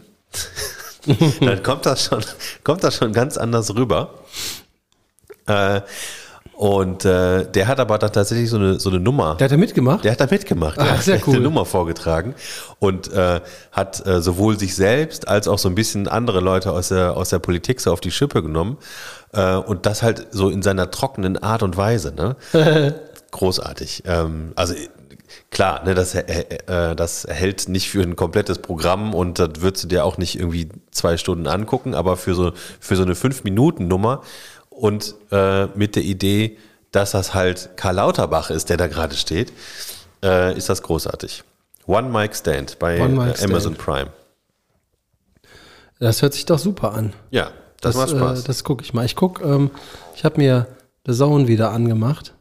[1.39, 2.23] dann kommt das schon,
[2.63, 4.19] kommt das schon ganz anders rüber.
[5.47, 5.81] Äh,
[6.55, 9.35] und äh, der hat aber dann tatsächlich so eine, so eine Nummer.
[9.35, 10.05] der hat ja mitgemacht?
[10.05, 10.79] Der hat da mitgemacht.
[10.79, 10.97] Ah, ja.
[10.97, 11.35] sehr Der hat cool.
[11.35, 12.33] eine Nummer vorgetragen
[12.79, 13.41] und äh,
[13.73, 17.29] hat äh, sowohl sich selbst als auch so ein bisschen andere Leute aus der, aus
[17.29, 18.77] der Politik so auf die Schippe genommen.
[19.33, 22.13] Äh, und das halt so in seiner trockenen Art und Weise.
[22.15, 22.35] Ne?
[23.31, 24.03] Großartig.
[24.05, 24.87] Ähm, also äh,
[25.51, 26.21] klar, ne, das, äh,
[26.67, 30.39] äh, das hält nicht für ein komplettes Programm und das würdest du dir auch nicht
[30.39, 34.21] irgendwie zwei Stunden angucken, aber für so, für so eine Fünf-Minuten-Nummer
[34.75, 36.57] und äh, mit der Idee,
[36.91, 39.51] dass das halt Karl Lauterbach ist, der da gerade steht,
[40.23, 41.43] äh, ist das großartig.
[41.87, 43.77] One Mic Stand bei Mic äh, Amazon Stand.
[43.77, 44.07] Prime.
[45.99, 47.13] Das hört sich doch super an.
[47.31, 47.51] Ja,
[47.81, 48.43] das, macht Spaß.
[48.43, 49.05] Äh, das gucke ich mal.
[49.05, 49.71] Ich gucke, ähm,
[50.15, 50.67] ich habe mir
[51.05, 52.33] The Zone wieder angemacht.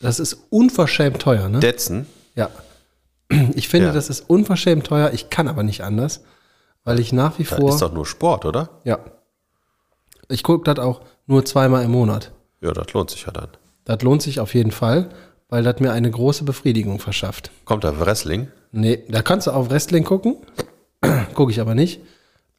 [0.00, 1.60] Das ist unverschämt teuer, ne?
[1.60, 2.50] Detzen, ja.
[3.54, 3.92] Ich finde, Ja.
[3.92, 5.10] das ist unverschämt teuer.
[5.12, 6.22] Ich kann aber nicht anders,
[6.84, 7.70] weil ich nach wie vor.
[7.70, 8.68] ist doch nur Sport, oder?
[8.84, 8.98] ja.
[10.28, 12.32] Ich gucke das auch nur zweimal im Monat.
[12.60, 13.48] Ja, das lohnt sich ja dann.
[13.84, 15.10] Das lohnt sich auf jeden Fall,
[15.48, 17.50] weil das mir eine große Befriedigung verschafft.
[17.64, 18.48] Kommt da Wrestling?
[18.70, 20.36] Nee, da kannst du auf Wrestling gucken.
[21.34, 22.00] gucke ich aber nicht.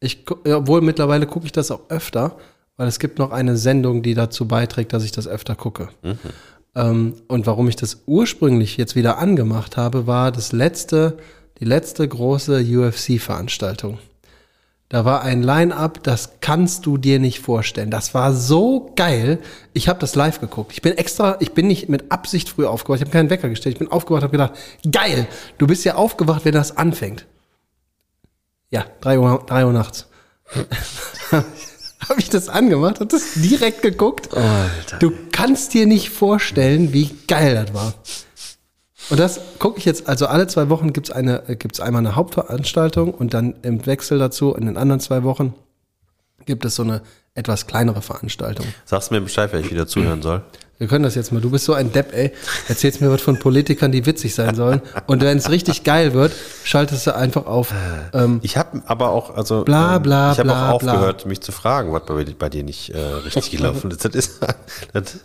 [0.00, 2.36] Ich, obwohl mittlerweile gucke ich das auch öfter,
[2.76, 5.88] weil es gibt noch eine Sendung, die dazu beiträgt, dass ich das öfter gucke.
[6.74, 11.16] Ähm, und warum ich das ursprünglich jetzt wieder angemacht habe, war das letzte,
[11.60, 13.98] die letzte große UFC-Veranstaltung.
[14.90, 17.90] Da war ein Line-up, das kannst du dir nicht vorstellen.
[17.90, 19.38] Das war so geil.
[19.72, 20.72] Ich habe das live geguckt.
[20.72, 22.98] Ich bin extra, ich bin nicht mit Absicht früh aufgewacht.
[22.98, 23.74] Ich habe keinen Wecker gestellt.
[23.74, 24.52] Ich bin aufgewacht, habe gedacht,
[24.90, 25.26] geil.
[25.58, 27.26] Du bist ja aufgewacht, wenn das anfängt.
[28.70, 30.06] Ja, drei Uhr, drei Uhr nachts.
[31.30, 34.34] habe ich das angemacht, habe das direkt geguckt.
[34.34, 34.98] Alter.
[34.98, 37.94] Du kannst dir nicht vorstellen, wie geil das war.
[39.10, 42.16] Und das gucke ich jetzt, also alle zwei Wochen gibt's eine, äh, gibt's einmal eine
[42.16, 45.54] Hauptveranstaltung und dann im Wechsel dazu in den anderen zwei Wochen
[46.46, 47.02] gibt es so eine
[47.34, 48.66] etwas kleinere Veranstaltung.
[48.84, 50.42] Sagst du mir Bescheid, wenn ich wieder zuhören soll?
[50.78, 51.40] Wir können das jetzt mal.
[51.40, 52.32] Du bist so ein Depp, ey.
[52.68, 54.82] Erzählst mir was von Politikern, die witzig sein sollen.
[55.06, 56.32] Und wenn es richtig geil wird,
[56.64, 57.72] schaltest du einfach auf.
[58.12, 60.92] Ähm, Ich habe aber auch, also Bla, ähm, bla, ich habe bla, auch bla.
[60.94, 64.04] aufgehört, mich zu fragen, was bei, bei dir nicht äh, richtig gelaufen ist.
[64.04, 64.40] Das ist,
[64.92, 65.16] das,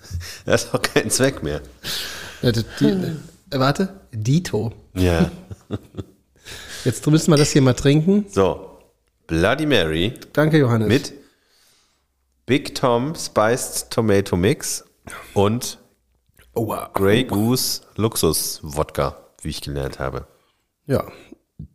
[0.46, 1.62] das hat auch keinen Zweck mehr.
[2.44, 3.16] äh, die, äh,
[3.52, 4.74] warte, Dito.
[4.94, 5.32] Ja.
[6.86, 8.26] Jetzt müssen wir das hier mal trinken.
[8.30, 8.80] So,
[9.28, 10.88] Bloody Mary Danke, Johannes.
[10.88, 11.14] mit
[12.46, 14.86] Big Tom Spiced Tomato Mix
[15.34, 15.78] und
[16.54, 16.92] wow.
[16.94, 20.26] Grey Goose Luxus Wodka, wie ich gelernt habe.
[20.88, 21.04] Ja.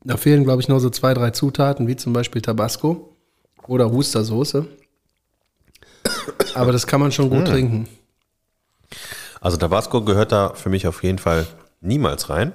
[0.02, 3.16] Da fehlen, glaube ich, nur so zwei, drei Zutaten, wie zum Beispiel Tabasco
[3.68, 4.66] oder Wustersoße.
[6.54, 7.88] Aber das kann man schon gut trinken.
[9.40, 11.46] Also Tabasco gehört da für mich auf jeden Fall
[11.84, 12.52] niemals rein.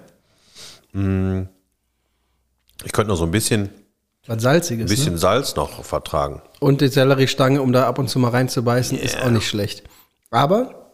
[0.94, 1.44] Mm.
[2.84, 3.70] Ich könnte noch so ein bisschen,
[4.26, 4.86] Was Salziges.
[4.86, 6.36] ein bisschen Salz noch vertragen.
[6.36, 6.42] Ne?
[6.60, 9.84] Und die Selleriestange, um da ab und zu mal reinzubeißen, ist auch nicht schlecht.
[10.32, 10.94] Aber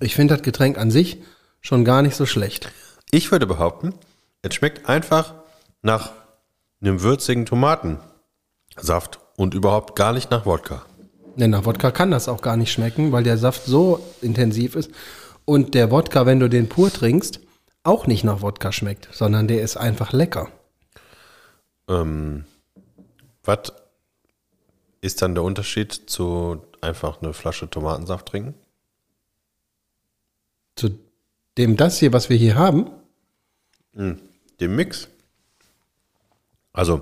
[0.00, 1.18] ich finde das Getränk an sich
[1.60, 2.70] schon gar nicht so schlecht.
[3.10, 3.94] Ich würde behaupten,
[4.42, 5.34] es schmeckt einfach
[5.82, 6.12] nach
[6.80, 10.84] einem würzigen Tomatensaft und überhaupt gar nicht nach Wodka.
[11.36, 14.90] Denn nach Wodka kann das auch gar nicht schmecken, weil der Saft so intensiv ist.
[15.48, 17.40] Und der Wodka, wenn du den pur trinkst,
[17.82, 20.52] auch nicht nach Wodka schmeckt, sondern der ist einfach lecker.
[21.88, 22.44] Ähm,
[23.44, 23.72] was
[25.00, 28.56] ist dann der Unterschied zu einfach eine Flasche Tomatensaft trinken?
[30.76, 30.98] Zu
[31.56, 32.90] dem das hier, was wir hier haben,
[33.94, 35.08] Dem Mix?
[36.74, 37.00] Also,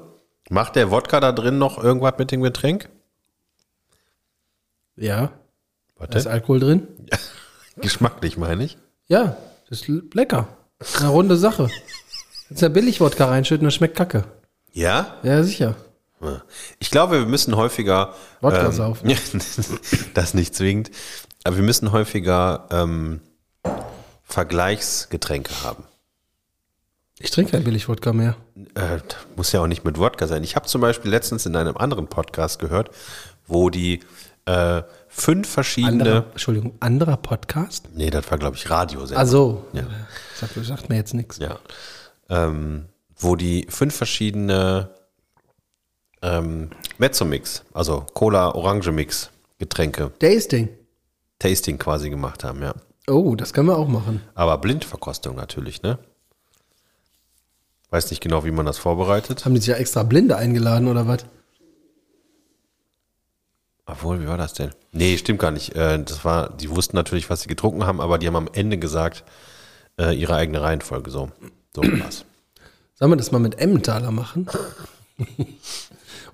[0.51, 2.89] macht der Wodka da drin noch irgendwas mit dem Getränk?
[4.95, 5.33] ja,
[5.97, 6.27] Was da ist?
[6.29, 6.87] Alkohol drin.
[7.77, 8.79] Geschmacklich meine ich.
[9.07, 9.37] Ja,
[9.69, 10.49] das ist lecker.
[10.99, 11.69] Eine runde Sache.
[12.49, 14.25] Jetzt ja billig Wodka reinschütten, das schmeckt kacke.
[14.73, 15.17] Ja?
[15.23, 15.75] Ja, sicher.
[16.79, 18.15] Ich glaube, wir müssen häufiger.
[18.41, 19.09] Wodka ähm, saufen.
[20.15, 20.91] das nicht zwingend.
[21.45, 23.21] Aber wir müssen häufiger ähm,
[24.25, 25.85] Vergleichsgetränke haben.
[27.19, 28.37] Ich trinke kein billig Wodka mehr.
[28.75, 28.99] Äh,
[29.37, 30.45] muss ja auch nicht mit Wodka sein.
[30.45, 32.91] Ich habe zum Beispiel letztens in einem anderen Podcast gehört,
[33.47, 34.01] wo die
[34.47, 34.83] äh,
[35.17, 35.93] fünf verschiedene.
[35.93, 37.89] Anderer, Entschuldigung, anderer Podcast?
[37.95, 39.01] Nee, das war, glaube ich, Radio.
[39.15, 39.85] Also, Ja.
[40.39, 41.39] sagt, sagt mir jetzt nichts.
[41.39, 41.59] Ja.
[42.29, 42.87] Ähm,
[43.19, 44.91] wo die fünf verschiedene
[46.23, 50.69] ähm, Mezzo-Mix, also Cola-Orange-Mix Getränke, Tasting.
[51.39, 52.75] Tasting quasi gemacht haben, ja.
[53.09, 54.21] Oh, das können wir auch machen.
[54.35, 55.99] Aber Blindverkostung natürlich, ne?
[57.91, 59.45] Weiß nicht genau, wie man das vorbereitet.
[59.45, 61.25] Haben die sich ja extra Blinde eingeladen oder was?
[63.87, 64.73] Obwohl, wie war das denn?
[64.93, 65.75] Nee, stimmt gar nicht.
[65.77, 68.79] Äh, das war, die wussten natürlich, was sie getrunken haben, aber die haben am Ende
[68.79, 69.25] gesagt,
[69.99, 71.31] äh, ihre eigene Reihenfolge so.
[71.75, 72.25] So was.
[72.95, 74.49] Sollen wir das mal mit Emmentaler machen?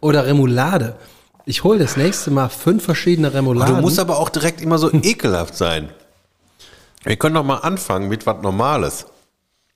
[0.00, 0.96] oder Remoulade.
[1.44, 3.76] Ich hole das nächste Mal fünf verschiedene Remouladen.
[3.76, 5.90] Du musst aber auch direkt immer so ekelhaft sein.
[7.05, 9.07] Wir können doch mal anfangen mit was Normales.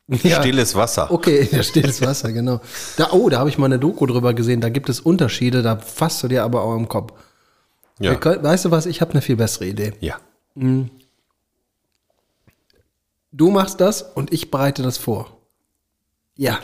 [0.08, 0.40] Ja.
[0.40, 1.10] Stilles Wasser.
[1.10, 2.60] Okay, ja, stilles Wasser, genau.
[2.96, 4.60] Da, oh, da habe ich mal eine Doku drüber gesehen.
[4.60, 7.12] Da gibt es Unterschiede, da fasst du dir aber auch im Kopf.
[7.98, 8.14] Ja.
[8.16, 8.86] Können- Weißt du was?
[8.86, 9.92] Ich habe eine viel bessere Idee.
[10.00, 10.18] ja.
[13.32, 15.36] Du machst das und ich bereite das vor.
[16.36, 16.58] Ja,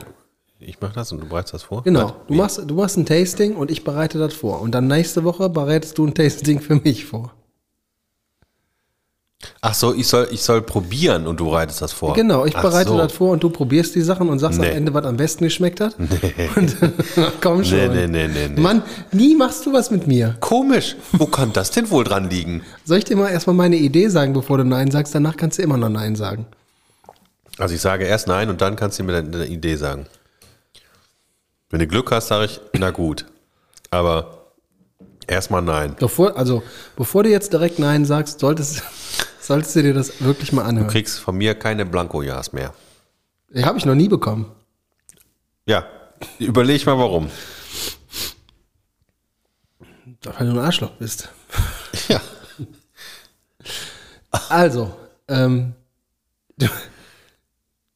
[0.61, 1.83] Ich mache das und du bereitest das vor?
[1.83, 2.17] genau.
[2.29, 4.61] Du machst, du machst ein Tasting und ich bereite das vor.
[4.61, 7.35] Und dann nächste Woche bereitest du ein Tasting für mich vor.
[9.61, 12.15] Ach so, ich soll, ich soll probieren und du bereitest das vor.
[12.15, 12.99] Genau, ich Ach bereite so.
[12.99, 14.71] das vor und du probierst die Sachen und sagst Nee.
[14.71, 15.97] am Ende, was am besten geschmeckt hat.
[16.57, 16.77] Und,
[17.41, 17.79] komm schon.
[17.79, 18.61] Nee, nee, nee, nee, nee.
[18.61, 18.83] Mann,
[19.13, 20.37] nie machst du was mit mir.
[20.41, 20.97] Komisch.
[21.13, 22.63] Wo kann das denn wohl dran liegen?
[22.85, 25.15] Soll ich dir mal erstmal meine Idee sagen, bevor du Nein sagst?
[25.15, 26.47] Danach kannst du immer noch Nein sagen.
[27.59, 30.07] Also ich sage erst nein und dann kannst du mir deine Idee sagen.
[31.71, 33.27] Wenn du Glück hast, sage ich, na gut.
[33.91, 34.47] Aber
[35.27, 35.95] erstmal nein.
[35.99, 36.63] Bevor, also,
[36.97, 38.83] bevor du jetzt direkt Nein sagst, solltest,
[39.47, 40.89] solltest du dir das wirklich mal Du anhören.
[40.89, 42.73] kriegst von mir keine Blanko-Jahrs mehr.
[43.55, 44.51] Die habe ich noch nie bekommen.
[45.67, 45.87] Ja,
[46.39, 47.31] überleg mal warum.
[50.25, 51.29] Weil du ein Arschloch bist.
[52.09, 52.21] Ja.
[54.49, 54.95] Also,
[55.29, 55.75] ähm,
[56.57, 56.67] du,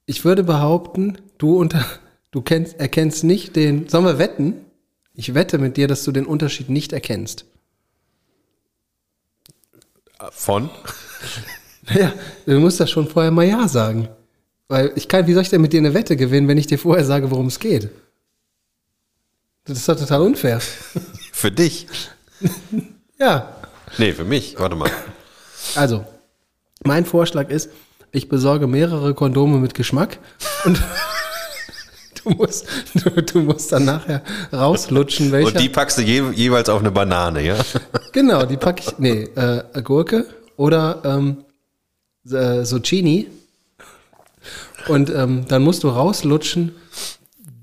[0.04, 1.84] ich würde behaupten, du unter,
[2.30, 3.88] du kennst, erkennst nicht den.
[3.88, 4.54] Sollen wir wetten?
[5.14, 7.46] Ich wette mit dir, dass du den Unterschied nicht erkennst.
[10.30, 10.68] Von?
[11.88, 12.12] Naja,
[12.46, 14.08] du musst das schon vorher mal Ja sagen.
[14.68, 16.78] Weil ich kann, wie soll ich denn mit dir eine Wette gewinnen, wenn ich dir
[16.78, 17.90] vorher sage, worum es geht?
[19.64, 20.60] Das ist doch total unfair.
[21.32, 21.86] Für dich?
[23.18, 23.56] Ja.
[23.96, 24.56] Nee, für mich.
[24.58, 24.90] Warte mal.
[25.74, 26.04] Also,
[26.84, 27.70] mein Vorschlag ist,
[28.12, 30.18] ich besorge mehrere Kondome mit Geschmack
[30.66, 30.82] und
[32.22, 34.22] du musst, du, du musst dann nachher
[34.52, 35.48] rauslutschen, welcher.
[35.48, 37.56] Und die packst du je, jeweils auf eine Banane, ja?
[38.12, 38.98] Genau, die packe ich.
[38.98, 41.44] Nee, äh, Gurke oder ähm,
[42.30, 43.28] äh, Zucchini.
[44.88, 46.74] Und ähm, dann musst du rauslutschen,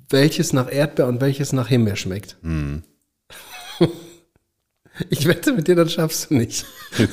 [0.10, 2.38] welches nach Erdbeer und welches nach Himbeer schmeckt.
[5.10, 6.68] Ich wette mit dir, das schaffst du nicht.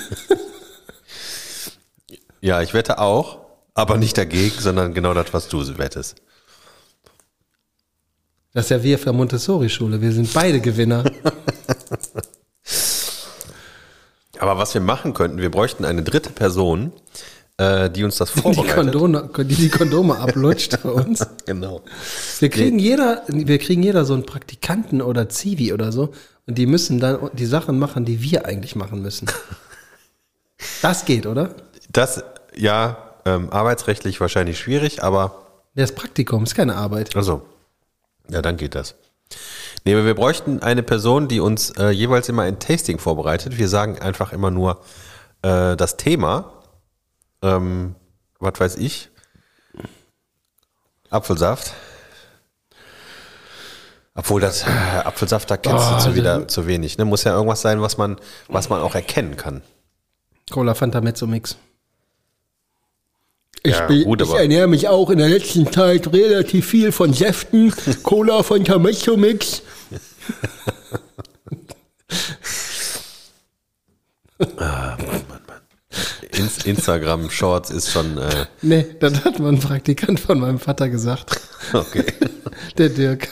[2.40, 3.40] Ja, ich wette auch,
[3.74, 6.16] aber nicht dagegen, sondern genau das, was du wettest.
[8.52, 10.00] Das ist ja wir für Montessori-Schule.
[10.00, 11.04] Wir sind beide Gewinner.
[14.40, 16.92] Aber was wir machen könnten, wir bräuchten eine dritte Person,
[17.58, 18.74] äh, die uns das Die, vorbereitet.
[18.74, 21.26] Kondome, die die Kondome ablutscht für uns.
[21.46, 21.82] Genau.
[22.38, 26.12] Wir kriegen jeder, wir kriegen jeder so einen Praktikanten oder Zivi oder so
[26.46, 29.28] und die müssen dann die Sachen machen, die wir eigentlich machen müssen.
[30.82, 31.54] Das geht, oder?
[31.90, 32.22] Das,
[32.54, 37.16] ja, ähm, arbeitsrechtlich wahrscheinlich schwierig, aber Das Praktikum ist keine Arbeit.
[37.16, 37.42] also,
[38.28, 38.94] ja, dann geht das.
[39.84, 43.56] Nee, aber wir bräuchten eine Person, die uns äh, jeweils immer ein Tasting vorbereitet.
[43.58, 44.80] Wir sagen einfach immer nur
[45.42, 46.52] äh, das Thema.
[47.42, 47.94] Ähm,
[48.38, 49.08] was weiß ich?
[51.08, 51.72] Apfelsaft.
[54.14, 54.70] Obwohl das äh,
[55.04, 56.98] Apfelsaft, da kennst Oh, du zu, das- wieder zu wenig.
[56.98, 57.04] Ne?
[57.04, 58.16] Muss ja irgendwas sein, was man,
[58.48, 59.62] was man auch erkennen kann.
[60.50, 61.56] Cola Fanta Mezzo Mix.
[63.62, 67.12] Ich, Ja, bin, gut, ich ernähre mich auch in der letzten Zeit relativ viel von
[67.12, 67.72] Säften.
[68.02, 69.62] Cola Fanta Mezzo Mix.
[76.32, 80.88] Ins Instagram Shorts ist schon äh, Nee, das hat mal ein Praktikant von meinem Vater
[80.88, 81.40] gesagt.
[81.72, 82.04] okay.
[82.78, 83.28] Der Dirk.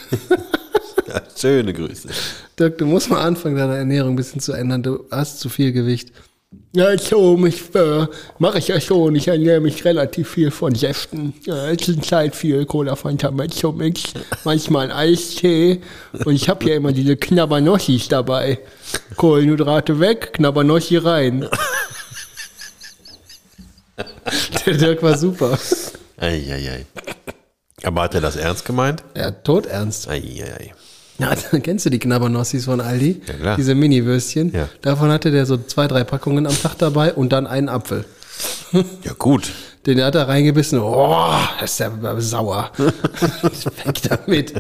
[1.07, 2.09] Ja, schöne Grüße.
[2.59, 4.83] Dirk, du musst mal anfangen, deine Ernährung ein bisschen zu ändern.
[4.83, 6.13] Du hast zu viel Gewicht.
[6.75, 8.07] Ja, so, mich äh,
[8.39, 9.15] mache ich ja schon.
[9.17, 11.35] Ich ernähre mich relativ viel von Säften.
[11.45, 14.05] Letzten Zeit viel Cola Fanta Mezzo Mix,
[14.45, 15.83] manchmal ein Eistee.
[16.25, 18.61] Und ich habe ja immer diese Knabbernossis dabei.
[19.17, 21.49] Kohlenhydrate weg, Knabbernossi rein.
[24.67, 25.59] Der Dirk war super.
[26.19, 26.87] Eieiei.
[27.83, 29.03] Aber hat er das ernst gemeint?
[29.17, 30.09] Ja, todernst.
[30.09, 30.67] Eieiei.
[30.67, 30.75] Ja,
[31.51, 33.23] dann kennst du die Knabbernossis von Aldi?
[33.27, 33.57] Ja, klar.
[33.57, 34.53] Diese Mini-Würstchen.
[34.53, 34.69] Ja.
[34.83, 38.05] Davon hatte der so zwei, drei Packungen am Tag dabei und dann einen Apfel.
[39.03, 39.51] Ja, gut.
[39.87, 40.79] Den hat er reingebissen.
[40.79, 42.71] Oh, das ist ja sauer.
[42.79, 44.53] Weg damit.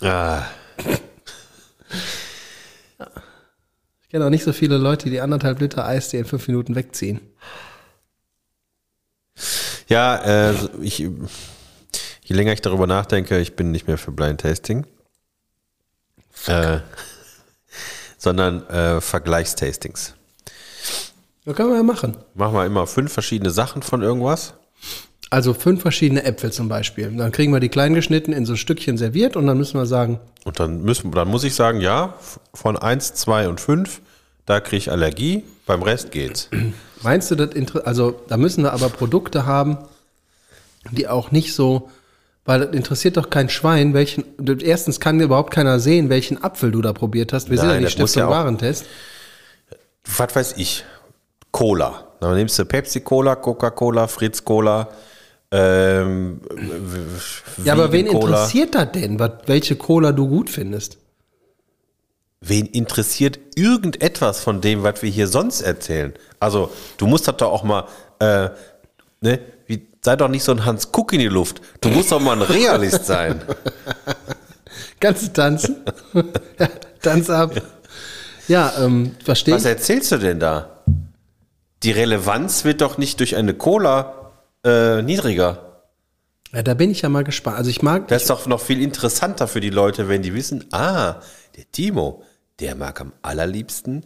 [0.00, 0.44] Ah,
[4.02, 7.20] Ich kenne auch nicht so viele Leute, die anderthalb Liter Eistee in fünf Minuten wegziehen.
[9.88, 10.16] ja,
[10.50, 11.06] äh, ich,
[12.30, 14.86] je länger ich darüber nachdenke, ich bin nicht mehr für Blind Tasting.
[16.46, 16.78] Äh,
[18.18, 20.14] sondern äh, Vergleichstastings.
[21.44, 22.16] Das können wir ja machen.
[22.34, 24.54] Machen wir immer fünf verschiedene Sachen von irgendwas.
[25.28, 27.10] Also fünf verschiedene Äpfel zum Beispiel.
[27.10, 30.20] Dann kriegen wir die klein geschnitten in so Stückchen serviert und dann müssen wir sagen,
[30.44, 32.14] Und dann, müssen, dann muss ich sagen, ja,
[32.54, 34.00] von 1, 2 und 5,
[34.46, 36.48] da kriege ich Allergie, beim Rest geht's.
[37.02, 37.50] Meinst du das
[37.84, 39.78] also da müssen wir aber Produkte haben,
[40.92, 41.90] die auch nicht so,
[42.44, 44.24] weil das interessiert doch kein Schwein, welchen,
[44.60, 47.50] erstens kann überhaupt keiner sehen, welchen Apfel du da probiert hast.
[47.50, 48.86] Wir sind ja Nein, nicht Stiftung ja Warentest.
[50.16, 50.84] Was weiß ich?
[51.50, 52.06] Cola.
[52.20, 54.88] Dann nimmst du Pepsi-Cola, Coca-Cola, Fritz-Cola,
[55.52, 56.40] ähm,
[57.64, 60.98] Ja, aber wen interessiert das denn, welche Cola du gut findest?
[62.40, 66.14] Wen interessiert irgendetwas von dem, was wir hier sonst erzählen?
[66.38, 67.86] Also, du musst das doch auch mal,
[68.18, 68.48] äh,
[69.20, 69.40] ne,
[70.02, 71.60] sei doch nicht so ein Hans Kuck in die Luft.
[71.80, 73.40] Du musst doch mal ein Realist sein.
[75.00, 75.76] Kannst du tanzen?
[76.58, 76.68] ja,
[77.00, 77.54] tanz ab.
[78.48, 80.82] Ja, ähm, verstehe Was erzählst du denn da?
[81.82, 84.32] Die Relevanz wird doch nicht durch eine Cola
[84.64, 85.84] äh, niedriger.
[86.52, 87.56] Ja, da bin ich ja mal gespannt.
[87.56, 90.66] Also ich mag, Das ist doch noch viel interessanter für die Leute, wenn die wissen,
[90.72, 91.20] ah,
[91.56, 92.24] der Timo,
[92.58, 94.04] der mag am allerliebsten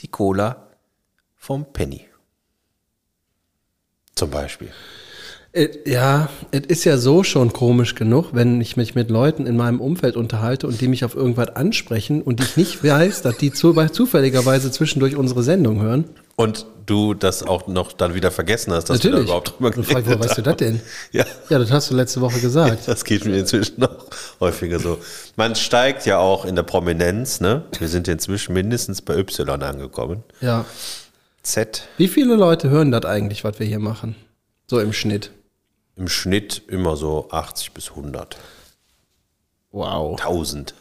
[0.00, 0.68] die Cola
[1.34, 2.06] vom Penny.
[4.14, 4.72] Zum Beispiel.
[5.86, 9.80] Ja, es ist ja so schon komisch genug, wenn ich mich mit Leuten in meinem
[9.80, 13.72] Umfeld unterhalte und die mich auf irgendwas ansprechen und ich nicht weiß, dass die zu,
[13.72, 16.04] zufälligerweise zwischendurch unsere Sendung hören.
[16.36, 19.28] Und du das auch noch dann wieder vergessen hast, dass wir da Natürlich.
[19.28, 20.80] überhaupt drüber Und frag, woher weißt du das denn?
[21.12, 22.86] Ja, Ja, das hast du letzte Woche gesagt.
[22.86, 24.06] das geht mir inzwischen noch
[24.40, 24.98] häufiger so.
[25.36, 27.62] Man steigt ja auch in der Prominenz, ne?
[27.78, 30.22] Wir sind inzwischen mindestens bei Y angekommen.
[30.42, 30.66] Ja.
[31.42, 34.16] Z Wie viele Leute hören das eigentlich, was wir hier machen?
[34.68, 35.30] So im Schnitt.
[35.96, 38.36] Im Schnitt immer so 80 bis 100.
[39.72, 40.18] Wow.
[40.20, 40.74] 1000.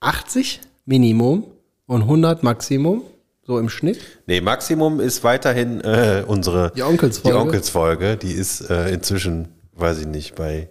[0.00, 1.44] 80 Minimum
[1.86, 3.02] und 100 Maximum,
[3.44, 4.00] so im Schnitt.
[4.26, 7.36] Nee, Maximum ist weiterhin äh, unsere Die Onkelsfolge.
[7.36, 10.68] Die Onkelsfolge, die ist äh, inzwischen, weiß ich nicht, bei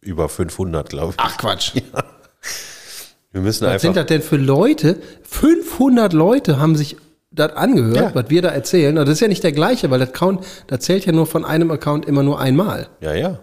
[0.00, 1.16] über 500, glaube ich.
[1.18, 1.74] Ach Quatsch.
[3.32, 3.80] Wir müssen Was einfach.
[3.82, 5.02] sind das denn für Leute?
[5.24, 6.96] 500 Leute haben sich
[7.30, 8.14] das angehört, Ja.
[8.14, 8.96] was wir da erzählen.
[8.96, 11.44] Und das ist ja nicht der gleiche, weil das Account, das zählt ja nur von
[11.44, 12.88] einem Account immer nur einmal.
[13.00, 13.38] Ja, ja.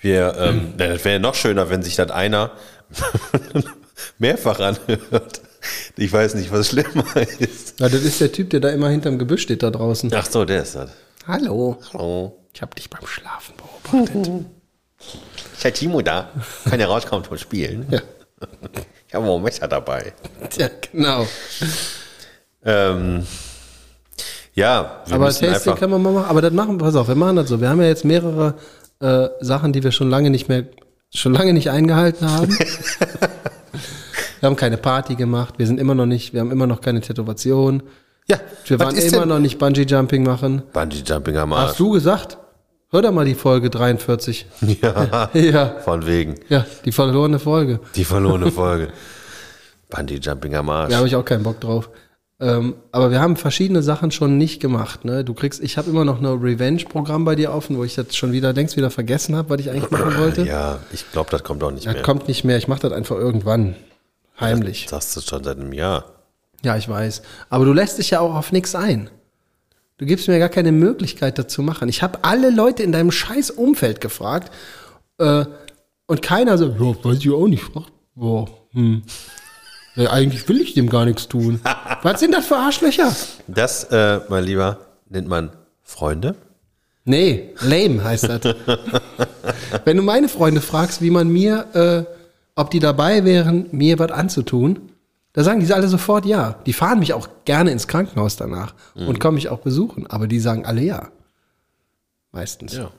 [0.00, 2.52] Wir, ähm, na, das wäre ja noch schöner, wenn sich das einer
[4.18, 5.40] mehrfach anhört.
[5.96, 7.04] Ich weiß nicht, was schlimmer
[7.38, 7.80] ist.
[7.80, 10.12] Ja, das ist der Typ, der da immer hinterm Gebüsch steht da draußen.
[10.14, 10.90] Ach so, der ist das.
[11.26, 11.78] Hallo.
[11.92, 12.38] Hallo.
[12.52, 14.44] Ich habe dich beim Schlafen beobachtet.
[15.54, 16.30] Ist der Timo da?
[16.68, 17.86] Kann ja rauskommen zum Spielen.
[17.90, 18.00] ja.
[19.08, 20.12] Ich habe auch ein Messer dabei.
[20.56, 21.26] ja, genau.
[22.66, 23.22] Ähm,
[24.54, 26.28] ja, wir Aber Tasting kann man mal machen.
[26.28, 27.60] Aber das machen, pass auf, wir machen das so.
[27.60, 28.54] Wir haben ja jetzt mehrere
[29.00, 30.64] äh, Sachen, die wir schon lange nicht mehr,
[31.14, 32.48] schon lange nicht eingehalten haben.
[34.40, 35.54] wir haben keine Party gemacht.
[35.58, 37.82] Wir sind immer noch nicht, wir haben immer noch keine Tätowation.
[38.28, 39.28] Ja, Wir waren immer denn?
[39.28, 40.62] noch nicht Bungee Jumping machen.
[40.72, 41.70] Bungee Jumping am Arsch.
[41.70, 42.38] Hast du gesagt?
[42.90, 44.46] Hör doch mal die Folge 43.
[44.82, 46.34] Ja, ja, von wegen.
[46.48, 47.80] ja, die verlorene Folge.
[47.94, 48.88] Die verlorene Folge.
[49.90, 50.90] Bungee Jumping am Arsch.
[50.90, 51.90] Da habe ich auch keinen Bock drauf.
[52.38, 55.04] Ähm, aber wir haben verschiedene Sachen schon nicht gemacht.
[55.06, 55.24] Ne?
[55.24, 58.32] Du kriegst, ich habe immer noch ein Revenge-Programm bei dir offen, wo ich jetzt schon
[58.32, 60.42] wieder längst wieder vergessen habe, was ich eigentlich machen wollte.
[60.46, 62.02] Ja, ich glaube, das kommt auch nicht Das mehr.
[62.02, 62.58] kommt nicht mehr.
[62.58, 63.74] Ich mache das einfach irgendwann.
[64.38, 64.86] Heimlich.
[64.90, 66.04] Das sagst du schon seit einem Jahr.
[66.62, 67.22] Ja, ich weiß.
[67.48, 69.08] Aber du lässt dich ja auch auf nichts ein.
[69.98, 71.88] Du gibst mir gar keine Möglichkeit dazu machen.
[71.88, 74.52] Ich habe alle Leute in deinem scheiß Umfeld gefragt
[75.16, 75.46] äh,
[76.06, 77.64] und keiner so, ja, weiß ich auch nicht.
[78.14, 79.02] Boah, hm.
[79.96, 81.60] Ja, eigentlich will ich dem gar nichts tun.
[82.02, 83.14] Was sind das für Arschlöcher?
[83.48, 84.78] Das, äh, mein Lieber,
[85.08, 85.50] nennt man
[85.82, 86.36] Freunde.
[87.04, 88.40] Nee, lame heißt das.
[89.84, 92.14] Wenn du meine Freunde fragst, wie man mir, äh,
[92.56, 94.90] ob die dabei wären, mir was anzutun,
[95.32, 96.56] da sagen die alle sofort ja.
[96.66, 100.40] Die fahren mich auch gerne ins Krankenhaus danach und kommen mich auch besuchen, aber die
[100.40, 101.10] sagen alle ja.
[102.32, 102.74] Meistens.
[102.74, 102.90] Ja.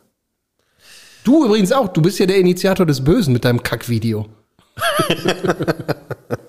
[1.24, 4.28] Du übrigens auch, du bist ja der Initiator des Bösen mit deinem Kackvideo.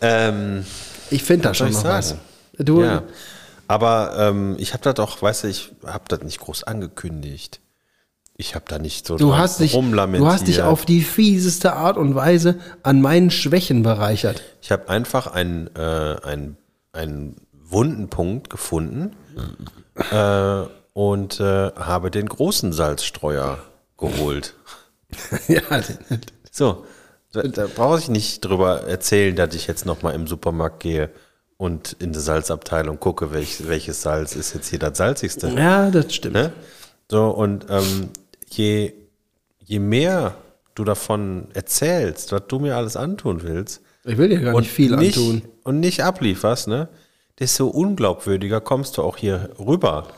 [0.00, 0.64] Ähm,
[1.10, 2.16] Ich finde da schon noch was.
[2.58, 3.02] Du, ja.
[3.68, 7.60] Aber ähm, ich habe das doch, weißt du, ich habe das nicht groß angekündigt.
[8.36, 10.32] Ich habe da nicht so du, hast dich, du rumlamentiert.
[10.32, 14.42] hast dich auf die fieseste Art und Weise an meinen Schwächen bereichert.
[14.62, 16.56] Ich habe einfach einen, äh, einen,
[16.92, 19.14] einen wunden Punkt gefunden
[20.10, 20.62] äh,
[20.94, 23.58] und äh, habe den großen Salzstreuer
[23.98, 24.54] geholt.
[25.48, 25.60] ja,
[26.50, 26.84] So,
[27.32, 31.10] da, da brauche ich nicht drüber erzählen, dass ich jetzt nochmal im Supermarkt gehe
[31.56, 35.48] und in die Salzabteilung gucke, welch, welches Salz ist jetzt hier das salzigste.
[35.50, 36.34] ja, das stimmt.
[36.34, 36.52] Ne?
[37.10, 38.10] So, und ähm,
[38.48, 38.92] je,
[39.64, 40.34] je mehr
[40.74, 44.96] du davon erzählst, was du mir alles antun willst, Ich will dir gar nicht viel
[44.96, 45.42] nicht, antun.
[45.64, 46.88] und nicht ablieferst, ne,
[47.38, 50.08] desto unglaubwürdiger kommst du auch hier rüber.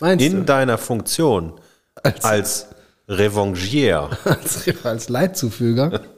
[0.00, 0.42] Meinst in du?
[0.44, 1.54] deiner Funktion
[2.02, 2.66] Als- als,
[3.08, 4.10] Revanchier.
[4.24, 6.00] als, als Leidzufüger.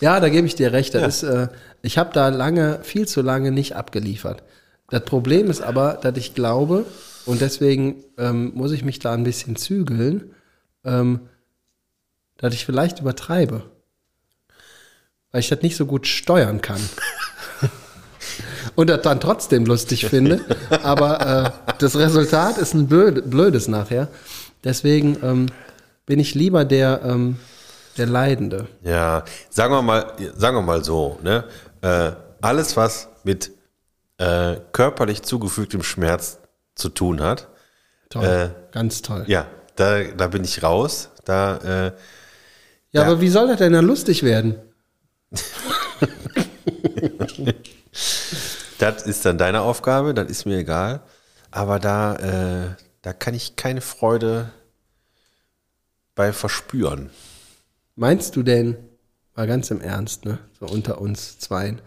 [0.00, 0.94] ja, da gebe ich dir recht.
[0.94, 1.48] Das ist, äh,
[1.82, 4.42] ich habe da lange, viel zu lange nicht abgeliefert.
[4.90, 6.86] Das Problem ist aber, dass ich glaube,
[7.26, 10.30] und deswegen ähm, muss ich mich da ein bisschen zügeln,
[10.84, 11.20] ähm,
[12.38, 13.64] dass ich vielleicht übertreibe.
[15.30, 16.80] Weil ich das nicht so gut steuern kann.
[18.76, 20.40] und das dann trotzdem lustig finde.
[20.82, 21.20] Aber
[21.68, 24.08] äh, das Resultat ist ein blöd, blödes nachher.
[24.64, 25.46] Deswegen ähm,
[26.06, 27.36] bin ich lieber der, ähm,
[27.98, 28.68] der Leidende.
[28.82, 31.44] Ja, sagen wir mal, sagen wir mal so, ne?
[31.82, 33.50] Äh, alles, was mit
[34.18, 36.38] äh, körperlich zugefügtem Schmerz
[36.74, 37.48] zu tun hat,
[38.10, 38.24] Toll.
[38.24, 39.24] Äh, Ganz toll.
[39.26, 39.46] ja,
[39.76, 41.10] da, da bin ich raus.
[41.24, 41.92] Da, äh,
[42.90, 43.02] Ja, Ja.
[43.02, 44.54] aber wie soll das denn dann lustig werden?
[48.78, 51.00] das ist dann deine Aufgabe, das ist mir egal.
[51.50, 52.68] Aber da, äh,
[53.02, 54.50] da kann ich keine Freude
[56.14, 57.10] bei verspüren.
[57.98, 58.76] Meinst du denn,
[59.34, 61.80] mal ganz im Ernst, ne, so unter uns zweien,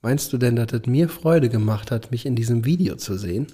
[0.00, 3.48] meinst du denn, dass es mir Freude gemacht hat, mich in diesem Video zu sehen?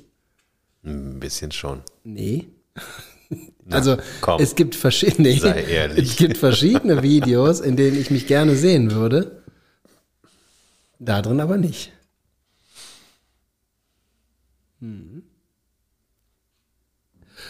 [0.84, 1.82] Ein bisschen schon.
[2.04, 2.46] Nee.
[3.68, 4.40] also komm.
[4.40, 5.30] es gibt verschiedene,
[5.96, 9.42] es gibt verschiedene Videos, in denen ich mich gerne sehen würde.
[11.00, 11.90] Da drin aber nicht.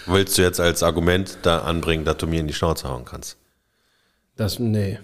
[0.06, 3.36] Willst du jetzt als Argument da anbringen, dass du mir in die Schnauze hauen kannst?
[4.36, 4.98] Das, nee.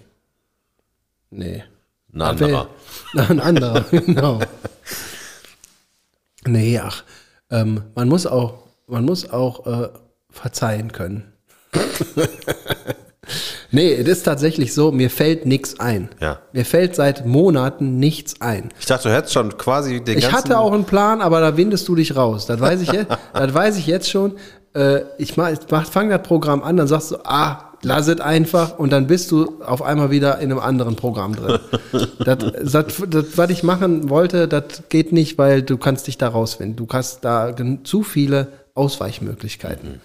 [1.31, 1.63] Nee.
[2.13, 2.69] Ein anderer.
[3.15, 4.41] Ein anderer, genau.
[6.47, 7.05] Nee, ach.
[7.51, 8.55] Ähm, man muss auch,
[8.87, 9.89] man muss auch äh,
[10.31, 11.33] verzeihen können.
[13.71, 16.09] nee, es ist tatsächlich so, mir fällt nichts ein.
[16.21, 16.41] Ja.
[16.53, 18.71] Mir fällt seit Monaten nichts ein.
[18.81, 20.37] Ich dachte, du hättest schon quasi den Ich ganzen...
[20.37, 22.47] hatte auch einen Plan, aber da windest du dich raus.
[22.47, 24.37] Das weiß ich jetzt, das weiß ich jetzt schon.
[24.75, 28.21] Äh, ich mach, ich mach, fang das Programm an, dann sagst du, ah, lass es
[28.21, 31.59] einfach und dann bist du auf einmal wieder in einem anderen Programm drin.
[32.25, 36.29] das, das, das, was ich machen wollte, das geht nicht, weil du kannst dich da
[36.29, 36.77] rausfinden.
[36.77, 37.55] Du hast da
[37.85, 40.01] zu viele Ausweichmöglichkeiten.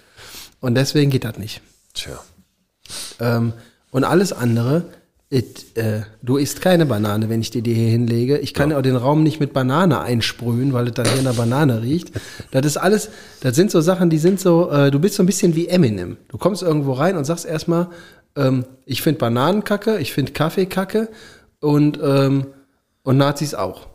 [0.61, 1.61] Und deswegen geht das nicht.
[1.93, 2.19] Tja.
[3.19, 3.53] Ähm,
[3.91, 4.86] und alles andere,
[5.30, 8.38] it, äh, du isst keine Banane, wenn ich die dir hier hinlege.
[8.38, 11.82] Ich kann auch den Raum nicht mit Banane einsprühen, weil es dann hier nach Banane
[11.82, 12.11] riecht.
[12.51, 13.09] Das ist alles,
[13.41, 16.17] das sind so Sachen, die sind so, äh, du bist so ein bisschen wie Eminem.
[16.28, 17.89] Du kommst irgendwo rein und sagst erstmal,
[18.36, 21.09] ähm, ich finde Bananen kacke, ich finde Kaffee kacke
[21.59, 22.47] und, ähm,
[23.03, 23.88] und Nazis auch.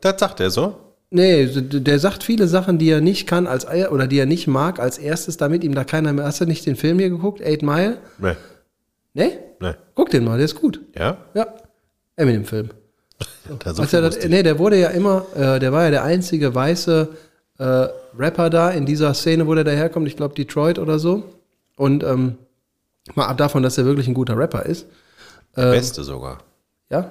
[0.00, 0.76] Das sagt er so.
[1.14, 4.80] Nee, der sagt viele Sachen, die er nicht kann als oder die er nicht mag
[4.80, 6.24] als erstes, damit ihm da keiner mehr.
[6.24, 7.42] Hast du nicht den Film hier geguckt?
[7.42, 7.98] Eight Mile?
[8.18, 8.32] Nee.
[9.14, 9.38] Nee?
[9.60, 9.74] Nee.
[9.94, 10.80] Guck den mal, der ist gut.
[10.96, 11.18] Ja?
[11.34, 11.46] Ja,
[12.16, 12.70] Eminem-Film.
[13.48, 14.30] So Als er viel das, wusste ich.
[14.32, 17.08] nee, der wurde ja immer, äh, der war ja der einzige weiße
[17.58, 17.64] äh,
[18.18, 20.06] Rapper da in dieser Szene, wo der daherkommt.
[20.08, 21.24] Ich glaube Detroit oder so.
[21.76, 22.38] Und ähm,
[23.14, 24.86] mal ab davon, dass er wirklich ein guter Rapper ist.
[25.54, 26.38] Beste sogar.
[26.90, 27.10] Ja,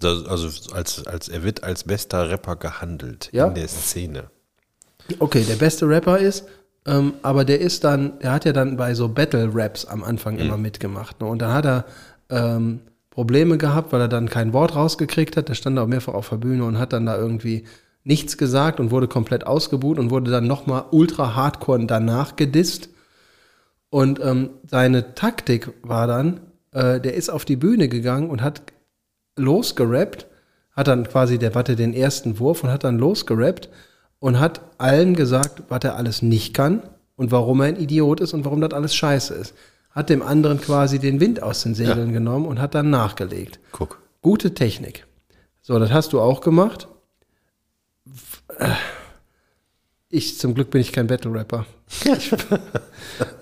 [0.00, 3.46] Das, also als, als er wird als bester Rapper gehandelt Ja.
[3.48, 4.24] in der Szene.
[5.18, 6.44] okay, der beste Rapper ist,
[6.86, 10.58] ähm, aber der ist dann, der hat ja dann bei so Battle-Raps am Anfang immer
[10.58, 11.20] mitgemacht.
[11.20, 11.26] Ne?
[11.26, 11.84] Und dann hat er
[12.28, 12.80] ähm,
[13.10, 15.48] Probleme gehabt, weil er dann kein Wort rausgekriegt hat.
[15.48, 17.64] Der stand auch mehrfach auf der Bühne und hat dann da irgendwie
[18.02, 22.90] nichts gesagt und wurde komplett ausgebuht und wurde dann nochmal ultra hardcore danach gedisst.
[23.88, 26.40] Und ähm, seine Taktik war dann,
[26.72, 28.62] äh, der ist auf die Bühne gegangen und hat
[29.36, 30.26] losgerappt,
[30.72, 33.70] hat dann quasi, der hatte den ersten Wurf und hat dann losgerappt
[34.24, 36.82] und hat allen gesagt, was er alles nicht kann
[37.14, 39.52] und warum er ein Idiot ist und warum das alles scheiße ist.
[39.90, 43.60] Hat dem anderen quasi den Wind aus den Segeln genommen und hat dann nachgelegt.
[43.70, 44.00] Guck.
[44.22, 45.06] Gute Technik.
[45.60, 46.88] So, das hast du auch gemacht.
[50.08, 51.66] Ich, zum Glück bin ich kein Battle-Rapper.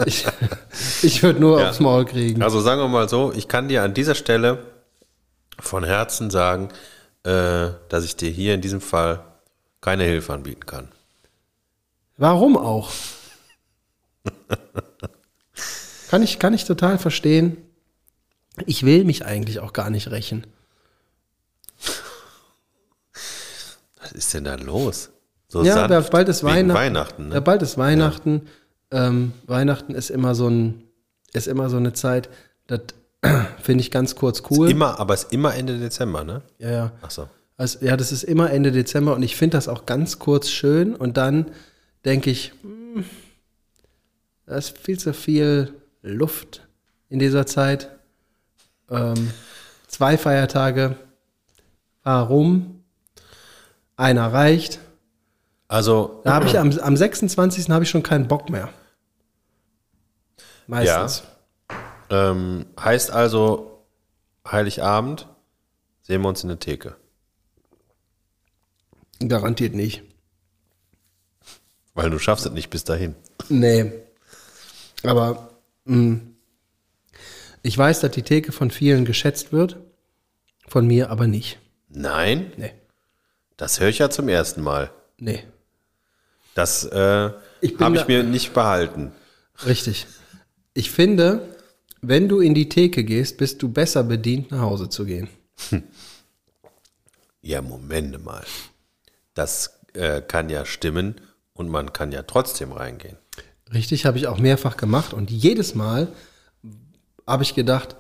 [0.05, 1.68] Ich, ich, ich würde nur Ja.
[1.70, 2.43] aufs Maul kriegen.
[2.43, 4.59] Also sagen wir mal so, ich kann dir an dieser Stelle
[5.61, 6.70] von Herzen sagen,
[7.22, 9.20] äh, dass ich dir hier in diesem Fall
[9.83, 10.89] keine Hilfe anbieten kann.
[12.16, 12.91] Warum auch?
[16.09, 17.59] kann, ich, kann ich total verstehen.
[18.64, 20.47] Ich will mich eigentlich auch gar nicht rächen.
[24.01, 25.11] Was ist denn da los?
[25.49, 26.74] So Ja, sanft bald ist wegen Weihnachten.
[26.78, 27.41] Weihnachten Ja, ne?
[27.43, 28.49] bald ist Weihnachten.
[28.91, 30.85] Ähm, Weihnachten ist immer so ein,
[31.33, 32.30] ist immer so eine Zeit,
[32.66, 32.80] das
[33.62, 34.70] finde ich ganz kurz cool.
[34.70, 36.43] Immer, aber es ist immer Ende Dezember, ne?
[36.59, 36.93] ja, ja.
[37.03, 37.28] Ach so.
[37.57, 40.94] Also, ja, das ist immer Ende Dezember und ich finde das auch ganz kurz schön
[40.94, 41.50] und dann
[42.05, 43.05] denke ich, hm,
[44.46, 46.66] da ist viel zu viel Luft
[47.09, 47.90] in dieser Zeit.
[48.90, 49.30] Ähm,
[49.86, 50.96] zwei Feiertage.
[52.03, 52.82] Warum?
[53.96, 54.80] Einer reicht.
[55.68, 57.70] Also, Da habe ich am, am 26.
[57.70, 58.68] habe ich schon keinen Bock mehr.
[60.66, 61.22] Meistens.
[62.11, 63.84] ähm, heißt also,
[64.46, 65.28] Heiligabend
[66.03, 66.96] sehen wir uns in der Theke.
[69.28, 70.02] Garantiert nicht.
[71.94, 73.14] Weil du schaffst es nicht bis dahin.
[73.48, 73.92] Nee.
[75.02, 75.50] Aber
[75.84, 76.20] mh,
[77.62, 79.76] ich weiß, dass die Theke von vielen geschätzt wird.
[80.68, 81.58] Von mir aber nicht.
[81.88, 82.72] Nein, Nee.
[83.58, 84.90] das höre ich ja zum ersten Mal.
[85.18, 85.44] Nee.
[86.54, 89.12] Das äh, habe ich da- mir nicht behalten.
[89.66, 90.06] Richtig.
[90.74, 91.54] Ich finde,
[92.00, 95.28] wenn du in die Theke gehst, bist du besser bedient, nach Hause zu gehen.
[97.44, 98.44] Ja, Moment mal.
[99.35, 101.20] Das äh, kann ja stimmen
[101.55, 103.16] und man kann ja trotzdem reingehen.
[103.72, 106.09] Richtig, habe ich auch mehrfach gemacht und jedes Mal
[107.26, 107.97] habe ich gedacht,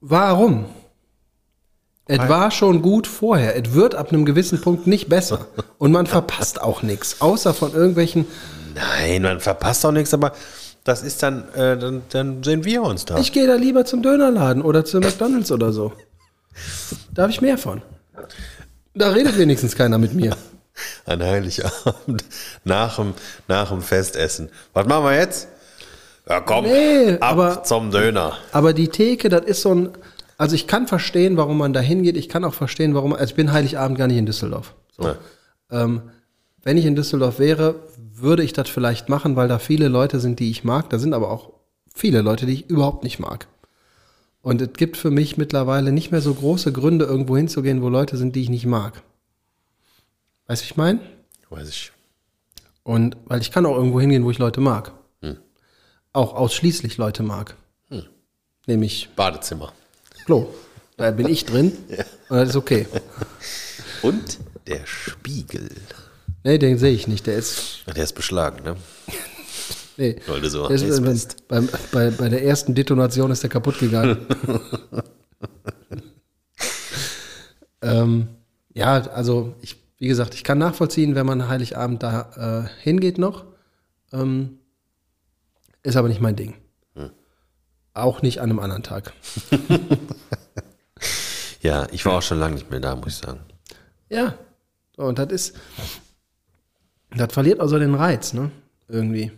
[0.00, 0.66] warum?
[2.06, 3.54] Es war schon gut vorher.
[3.56, 5.46] Es wird ab einem gewissen Punkt nicht besser.
[5.78, 8.26] Und man verpasst auch nichts, außer von irgendwelchen.
[8.74, 10.32] Nein, man verpasst auch nichts, aber
[10.82, 13.18] das ist dann, äh, dann, dann sehen wir uns da.
[13.18, 15.92] Ich gehe da lieber zum Dönerladen oder zu McDonalds oder so.
[17.12, 17.82] Da habe ich mehr von.
[18.94, 20.36] Da redet wenigstens keiner mit mir.
[21.06, 22.24] An Heiligabend
[22.64, 23.14] nach dem,
[23.48, 24.48] nach dem Festessen.
[24.72, 25.48] Was machen wir jetzt?
[26.28, 28.36] Ja, komm, Nee, ab aber- zum Döner.
[28.52, 29.90] Aber die Theke, das ist so ein.
[30.38, 32.16] Also ich kann verstehen, warum man da hingeht.
[32.16, 33.12] Ich kann auch verstehen, warum.
[33.12, 34.74] Also ich bin Heiligabend gar nicht in Düsseldorf.
[34.96, 35.04] So.
[35.08, 35.16] Ja.
[35.70, 36.02] Ähm,
[36.62, 37.74] wenn ich in Düsseldorf wäre,
[38.14, 40.88] würde ich das vielleicht machen, weil da viele Leute sind, die ich mag.
[40.90, 41.50] Da sind aber auch
[41.94, 43.46] viele Leute, die ich überhaupt nicht mag.
[44.42, 48.16] Und es gibt für mich mittlerweile nicht mehr so große Gründe, irgendwo hinzugehen, wo Leute
[48.16, 49.02] sind, die ich nicht mag.
[50.46, 51.00] Weißt du, ich meine?
[51.50, 51.92] Weiß ich.
[52.82, 54.92] Und weil ich kann auch irgendwo hingehen, wo ich Leute mag.
[56.12, 57.56] Auch ausschließlich Leute mag.
[58.66, 59.72] Nämlich Badezimmer.
[60.24, 60.48] Klo.
[60.96, 61.72] Da bin ich drin.
[62.28, 62.86] Und das ist okay.
[64.02, 65.70] Und der Spiegel.
[66.44, 67.26] Nee, den sehe ich nicht.
[67.26, 67.84] Der ist.
[67.86, 68.76] Der ist beschlagen, ne?
[70.00, 70.16] Nee.
[70.26, 71.46] Weil du so ist, heiß bei, bist.
[71.46, 71.60] bei,
[71.92, 74.26] bei, bei der ersten Detonation ist der kaputt gegangen.
[77.82, 78.28] ähm,
[78.72, 83.44] ja, also ich, wie gesagt, ich kann nachvollziehen, wenn man Heiligabend da äh, hingeht noch.
[84.10, 84.60] Ähm,
[85.82, 86.54] ist aber nicht mein Ding.
[87.92, 89.12] Auch nicht an einem anderen Tag.
[91.62, 93.40] Ja, ich war auch schon lange nicht mehr da, muss ich sagen.
[94.08, 94.38] Ja.
[94.96, 95.56] Und das ist,
[97.14, 98.50] das verliert also den Reiz, ne?
[98.88, 99.30] Irgendwie.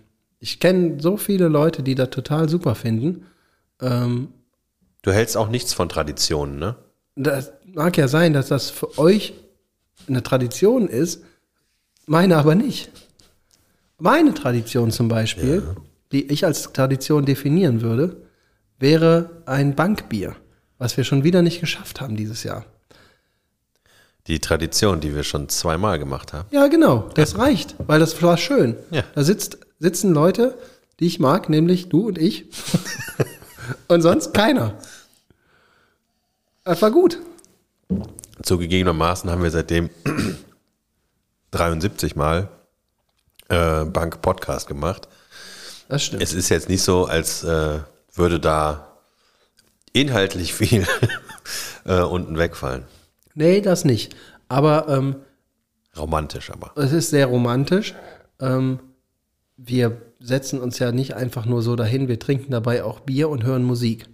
[0.43, 3.27] Ich kenne so viele Leute, die das total super finden.
[3.81, 4.29] Ähm,
[5.03, 6.75] Du hältst auch nichts von Traditionen, ne?
[7.15, 9.35] das mag ja sein, dass das für euch
[10.09, 11.23] eine Tradition ist,
[12.07, 12.91] meine aber nicht.
[13.99, 15.63] Meine Tradition zum Beispiel,
[16.11, 18.17] die ich als Tradition definieren würde,
[18.81, 20.35] wäre ein Bankbier,
[20.79, 22.65] was wir schon wieder nicht geschafft haben dieses Jahr.
[24.27, 26.49] Die Tradition, die wir schon zweimal gemacht haben.
[26.51, 28.77] Ja, genau, das reicht, weil das war schön.
[28.91, 29.03] Ja.
[29.15, 30.57] Da sitzt, sitzen Leute,
[31.01, 32.45] die ich mag, nämlich du und ich.
[33.89, 34.79] und sonst keiner.
[36.63, 37.19] Das war gut.
[38.43, 39.91] Zugegebenermaßen haben wir seitdem
[41.51, 42.49] 73 Mal
[43.49, 45.09] äh, Bank-Podcast gemacht.
[45.89, 46.23] Das stimmt.
[46.23, 47.81] Es ist jetzt nicht so, als äh,
[48.15, 48.99] würde da
[49.93, 50.87] inhaltlich viel
[51.85, 52.85] äh, unten wegfallen.
[53.35, 54.15] nee, das nicht.
[54.49, 55.17] Aber ähm,
[55.97, 56.71] Romantisch aber.
[56.77, 57.95] es ist sehr romantisch.
[58.39, 58.79] Ähm,
[59.65, 63.45] wir setzen uns ja nicht einfach nur so dahin, wir trinken dabei auch Bier und
[63.45, 64.07] hören Musik.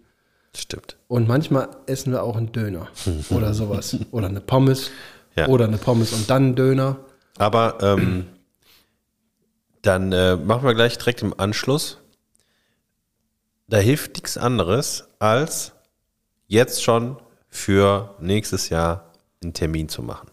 [0.57, 0.97] Stimmt.
[1.09, 2.89] Und manchmal essen wir auch einen Döner
[3.31, 3.97] oder sowas.
[4.11, 4.91] Oder eine Pommes.
[5.37, 5.47] Ja.
[5.49, 6.97] Oder eine Pommes und dann einen Döner.
[7.37, 8.27] Aber ähm,
[9.83, 11.99] dann äh, machen wir gleich direkt im Anschluss.
[13.69, 15.73] Da hilft nichts anderes, als
[16.47, 17.19] jetzt schon
[17.49, 20.31] für nächstes Jahr einen Termin zu machen.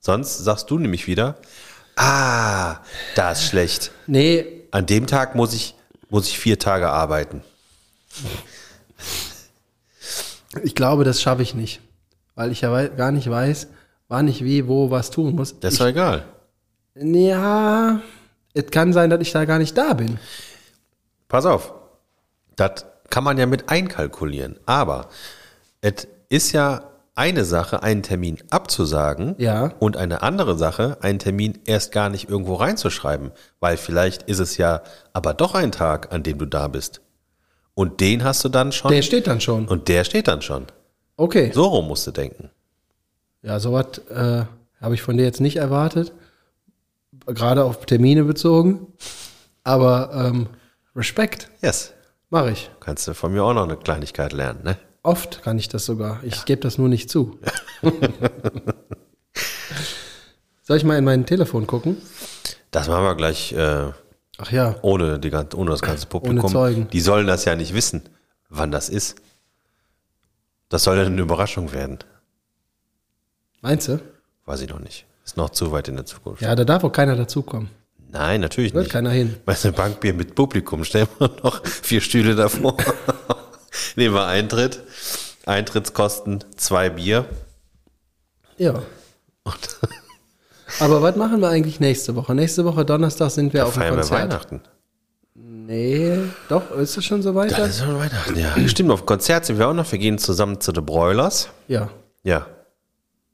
[0.00, 1.36] Sonst sagst du nämlich wieder,
[1.96, 2.78] ah,
[3.14, 3.90] da ist schlecht.
[4.06, 5.74] Nee, An dem Tag muss ich,
[6.08, 7.42] muss ich vier Tage arbeiten.
[10.62, 11.80] Ich glaube, das schaffe ich nicht.
[12.34, 13.68] Weil ich ja gar nicht weiß,
[14.08, 15.58] wann ich wie, wo, was tun muss.
[15.60, 16.24] Das ist doch egal.
[16.94, 18.00] ja,
[18.54, 20.18] es kann sein, dass ich da gar nicht da bin.
[21.28, 21.72] Pass auf.
[22.56, 24.58] Das kann man ja mit einkalkulieren.
[24.66, 25.08] Aber
[25.80, 26.89] es ist ja
[27.20, 29.74] eine Sache, einen Termin abzusagen Ja.
[29.78, 34.56] und eine andere Sache, einen Termin erst gar nicht irgendwo reinzuschreiben, weil vielleicht ist es
[34.56, 34.80] ja
[35.12, 37.02] aber doch ein Tag, an dem du da bist.
[37.74, 38.90] Und den hast du dann schon.
[38.90, 39.68] Der steht dann schon.
[39.68, 40.66] und der steht dann schon.
[41.16, 41.50] Okay.
[41.52, 42.50] So rum musst du denken.
[43.42, 44.44] Ja, sowas äh,
[44.80, 46.12] habe ich von dir jetzt nicht erwartet.
[47.26, 48.86] Gerade auf Termine bezogen.
[49.62, 50.46] Aber ähm,
[50.96, 51.92] Respekt, Yes.
[52.30, 52.70] mache ich.
[52.80, 54.76] Kannst du von mir auch noch eine Kleinigkeit lernen, ne?
[55.02, 56.22] Oft kann ich das sogar.
[56.24, 57.38] Ich gebe das nur nicht zu.
[60.62, 61.96] Soll ich mal in mein Telefon gucken?
[62.70, 63.92] Das machen wir gleich äh,
[64.38, 66.50] Ach ja, ohne, die, ohne das ganze Publikum.
[66.50, 66.88] Zeugen.
[66.90, 68.02] Die sollen das ja nicht wissen,
[68.48, 69.16] wann das ist.
[70.68, 71.98] Das soll ja eine Überraschung werden.
[73.60, 74.00] meinst du?
[74.46, 75.06] Weiß ich noch nicht.
[75.24, 76.42] Ist noch zu weit in der Zukunft.
[76.42, 77.68] Ja, da darf auch keiner dazukommen.
[78.12, 78.92] Nein, natürlich Wird nicht.
[78.92, 79.36] keiner hin.
[79.46, 82.76] Weißt du, Bankbier mit Publikum, stellen wir noch vier Stühle davor.
[83.96, 84.80] Nehmen wir Eintritt.
[85.46, 87.24] Eintrittskosten zwei Bier.
[88.58, 88.82] Ja.
[90.80, 92.34] Aber was machen wir eigentlich nächste Woche?
[92.34, 94.20] Nächste Woche Donnerstag sind wir auf dem Feiern wir Konzert.
[94.30, 94.60] Weihnachten.
[95.34, 96.18] Nee,
[96.48, 97.52] doch, ist es schon so weit?
[97.52, 98.54] Das ist schon Weihnachten, ja.
[98.68, 99.90] Stimmt, auf dem Konzert sind wir auch noch.
[99.90, 101.48] Wir gehen zusammen zu The Broilers.
[101.68, 101.90] Ja,
[102.22, 102.46] Ja,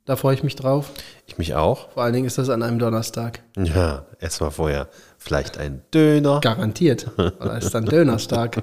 [0.06, 0.90] da freue ich mich drauf.
[1.26, 1.90] ich mich auch.
[1.90, 3.40] Vor allen Dingen ist das an einem Donnerstag.
[3.58, 4.88] Ja, erstmal vorher
[5.18, 6.40] vielleicht ein Döner.
[6.40, 7.10] Garantiert.
[7.16, 8.62] Weil es ist dann Dönerstag.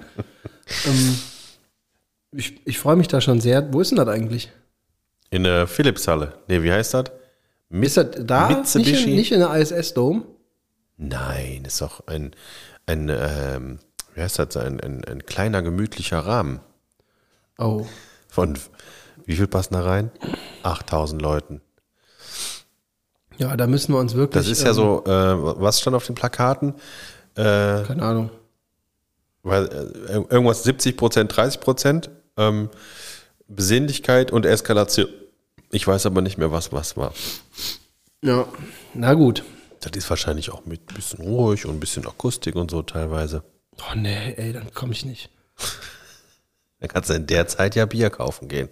[0.85, 1.19] ähm,
[2.35, 3.73] ich ich freue mich da schon sehr.
[3.73, 4.51] Wo ist denn das eigentlich?
[5.29, 6.33] In der Philipshalle.
[6.47, 7.05] Nee, wie heißt das?
[7.69, 8.49] Ist das da?
[8.49, 8.75] Nicht
[9.05, 10.23] in, nicht in der ISS-Dome?
[10.97, 12.35] Nein, ist doch ein,
[12.85, 13.79] ein ähm,
[14.13, 16.59] wie heißt das, ein, ein, ein kleiner, gemütlicher Rahmen.
[17.57, 17.85] Oh.
[18.27, 18.59] Von,
[19.25, 20.11] wie viel passen da rein?
[20.61, 21.61] 8000 Leuten.
[23.37, 24.43] Ja, da müssen wir uns wirklich.
[24.43, 26.75] Das ist ja ähm, so, äh, was stand auf den Plakaten?
[27.35, 28.29] Äh, Keine Ahnung.
[29.41, 32.11] weil, äh, irgendwas 70 Prozent, 30 Prozent.
[32.37, 32.69] Ähm,
[33.47, 35.07] Besinnlichkeit und Eskalation.
[35.71, 37.13] Ich weiß aber nicht mehr, was was war.
[38.23, 38.47] Ja,
[38.93, 39.43] na gut.
[39.81, 43.43] Das ist wahrscheinlich auch mit ein bisschen ruhig und ein bisschen Akustik und so teilweise.
[43.79, 45.29] Oh nee, ey, dann komme ich nicht.
[46.79, 48.67] Dann kannst du in der Zeit ja Bier kaufen gehen.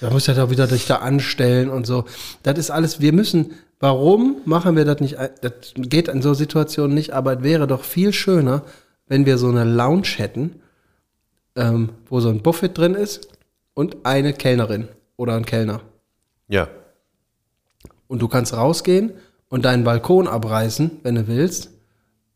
[0.00, 2.04] Da muss ja da wieder dich da anstellen und so.
[2.44, 5.16] Das ist alles, wir müssen, warum machen wir das nicht?
[5.40, 8.62] Das geht in so Situationen nicht, aber es wäre doch viel schöner,
[9.08, 10.60] wenn wir so eine Lounge hätten,
[11.56, 13.28] ähm, wo so ein Buffet drin ist
[13.74, 15.80] und eine Kellnerin oder ein Kellner.
[16.48, 16.68] Ja.
[18.08, 19.12] Und du kannst rausgehen
[19.48, 21.70] und deinen Balkon abreißen, wenn du willst,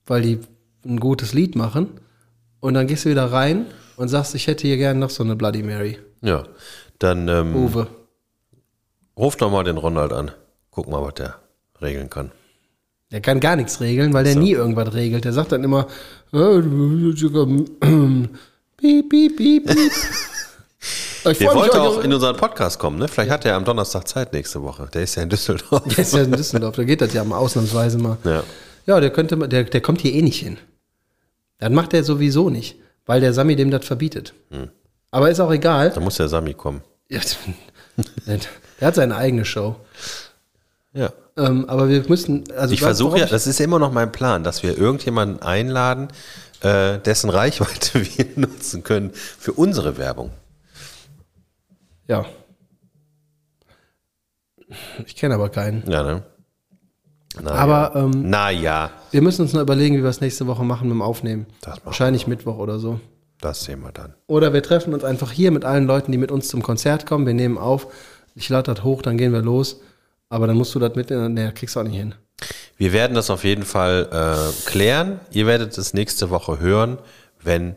[0.06, 0.40] weil die
[0.84, 1.88] ein gutes Lied machen.
[2.60, 5.36] Und dann gehst du wieder rein und sagst, ich hätte hier gerne noch so eine
[5.36, 5.98] Bloody Mary.
[6.22, 6.44] Ja.
[6.98, 7.88] Dann ähm, Uwe.
[9.18, 10.30] ruf doch mal den Ronald an.
[10.70, 11.36] Guck mal, was der
[11.80, 12.32] regeln kann.
[13.12, 14.40] Der kann gar nichts regeln, weil der So.
[14.40, 15.24] nie irgendwas regelt.
[15.24, 15.86] Der sagt dann immer,
[18.86, 19.92] piep, piep, piep, piep.
[21.28, 23.08] Ich Der wollte auch in unseren Podcast kommen, ne?
[23.08, 24.88] Vielleicht hat er am Donnerstag Zeit nächste Woche.
[24.94, 25.82] Der ist ja in Düsseldorf.
[25.82, 28.16] Der ist ja in Düsseldorf, da geht das ja mal ausnahmsweise mal.
[28.22, 28.44] Ja.
[28.86, 30.58] Ja, der könnte, der, der kommt hier eh nicht hin.
[31.58, 32.76] Dann macht er sowieso nicht,
[33.06, 34.34] weil der Sami dem das verbietet.
[34.50, 34.70] Hm.
[35.10, 35.90] Aber ist auch egal.
[35.90, 36.82] Da muss der Sami kommen.
[37.08, 37.18] Ja,
[38.26, 39.74] der hat seine eigene Show.
[40.92, 41.12] Ja.
[41.36, 44.62] Ähm, aber wir müssten, also Ich versuche ja, das ist immer noch mein Plan, dass
[44.62, 46.08] wir irgendjemanden einladen,
[46.60, 50.30] äh, dessen Reichweite wir nutzen können für unsere Werbung.
[52.08, 52.24] Ja.
[55.06, 55.88] Ich kenne aber keinen.
[55.90, 56.22] Ja, ne?
[57.40, 58.04] Na Aber ja.
[58.04, 60.94] ähm, Na ja, wir müssen uns noch überlegen, wie wir es nächste Woche machen mit
[60.94, 61.46] dem Aufnehmen.
[61.60, 62.98] Das machen Wahrscheinlich Mittwoch oder so.
[63.40, 64.14] das sehen wir dann.
[64.26, 67.26] Oder wir treffen uns einfach hier mit allen Leuten, die mit uns zum Konzert kommen.
[67.26, 67.88] Wir nehmen auf.
[68.34, 69.80] Ich lade das hoch, dann gehen wir los.
[70.28, 72.14] Aber dann musst du das mit, nee, kriegst du auch nicht hin.
[72.76, 75.20] Wir werden das auf jeden Fall äh, klären.
[75.30, 76.98] Ihr werdet es nächste Woche hören,
[77.40, 77.76] wenn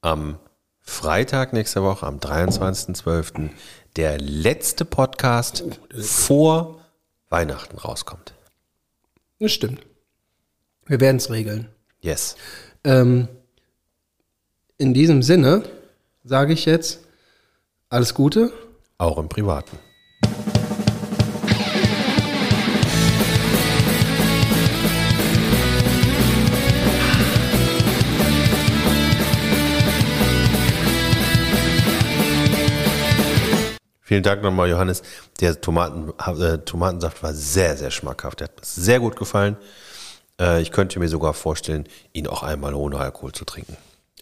[0.00, 0.38] am
[0.80, 3.50] Freitag nächste Woche, am 23.12.,
[3.96, 5.64] der letzte Podcast
[5.96, 6.80] vor
[7.28, 8.34] Weihnachten rauskommt.
[9.38, 9.80] Das stimmt.
[10.86, 11.68] Wir werden es regeln.
[12.00, 12.36] Yes.
[12.82, 13.28] Ähm,
[14.78, 15.62] in diesem Sinne
[16.24, 17.00] sage ich jetzt
[17.88, 18.52] alles Gute.
[18.98, 19.78] Auch im Privaten.
[34.10, 35.02] Vielen Dank nochmal, Johannes.
[35.40, 38.40] Der Tomaten, äh, Tomatensaft war sehr, sehr schmackhaft.
[38.40, 39.56] Der hat mir sehr gut gefallen.
[40.40, 43.76] Äh, ich könnte mir sogar vorstellen, ihn auch einmal ohne Alkohol zu trinken.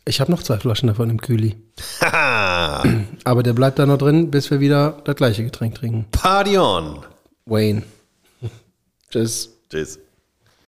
[0.05, 1.57] Ich habe noch zwei Flaschen davon im Kühli.
[2.03, 6.05] Aber der bleibt da noch drin, bis wir wieder das gleiche Getränk trinken.
[6.11, 7.07] Party on!
[7.47, 7.83] Wayne.
[9.11, 9.49] Tschüss.
[9.71, 9.99] Tschüss.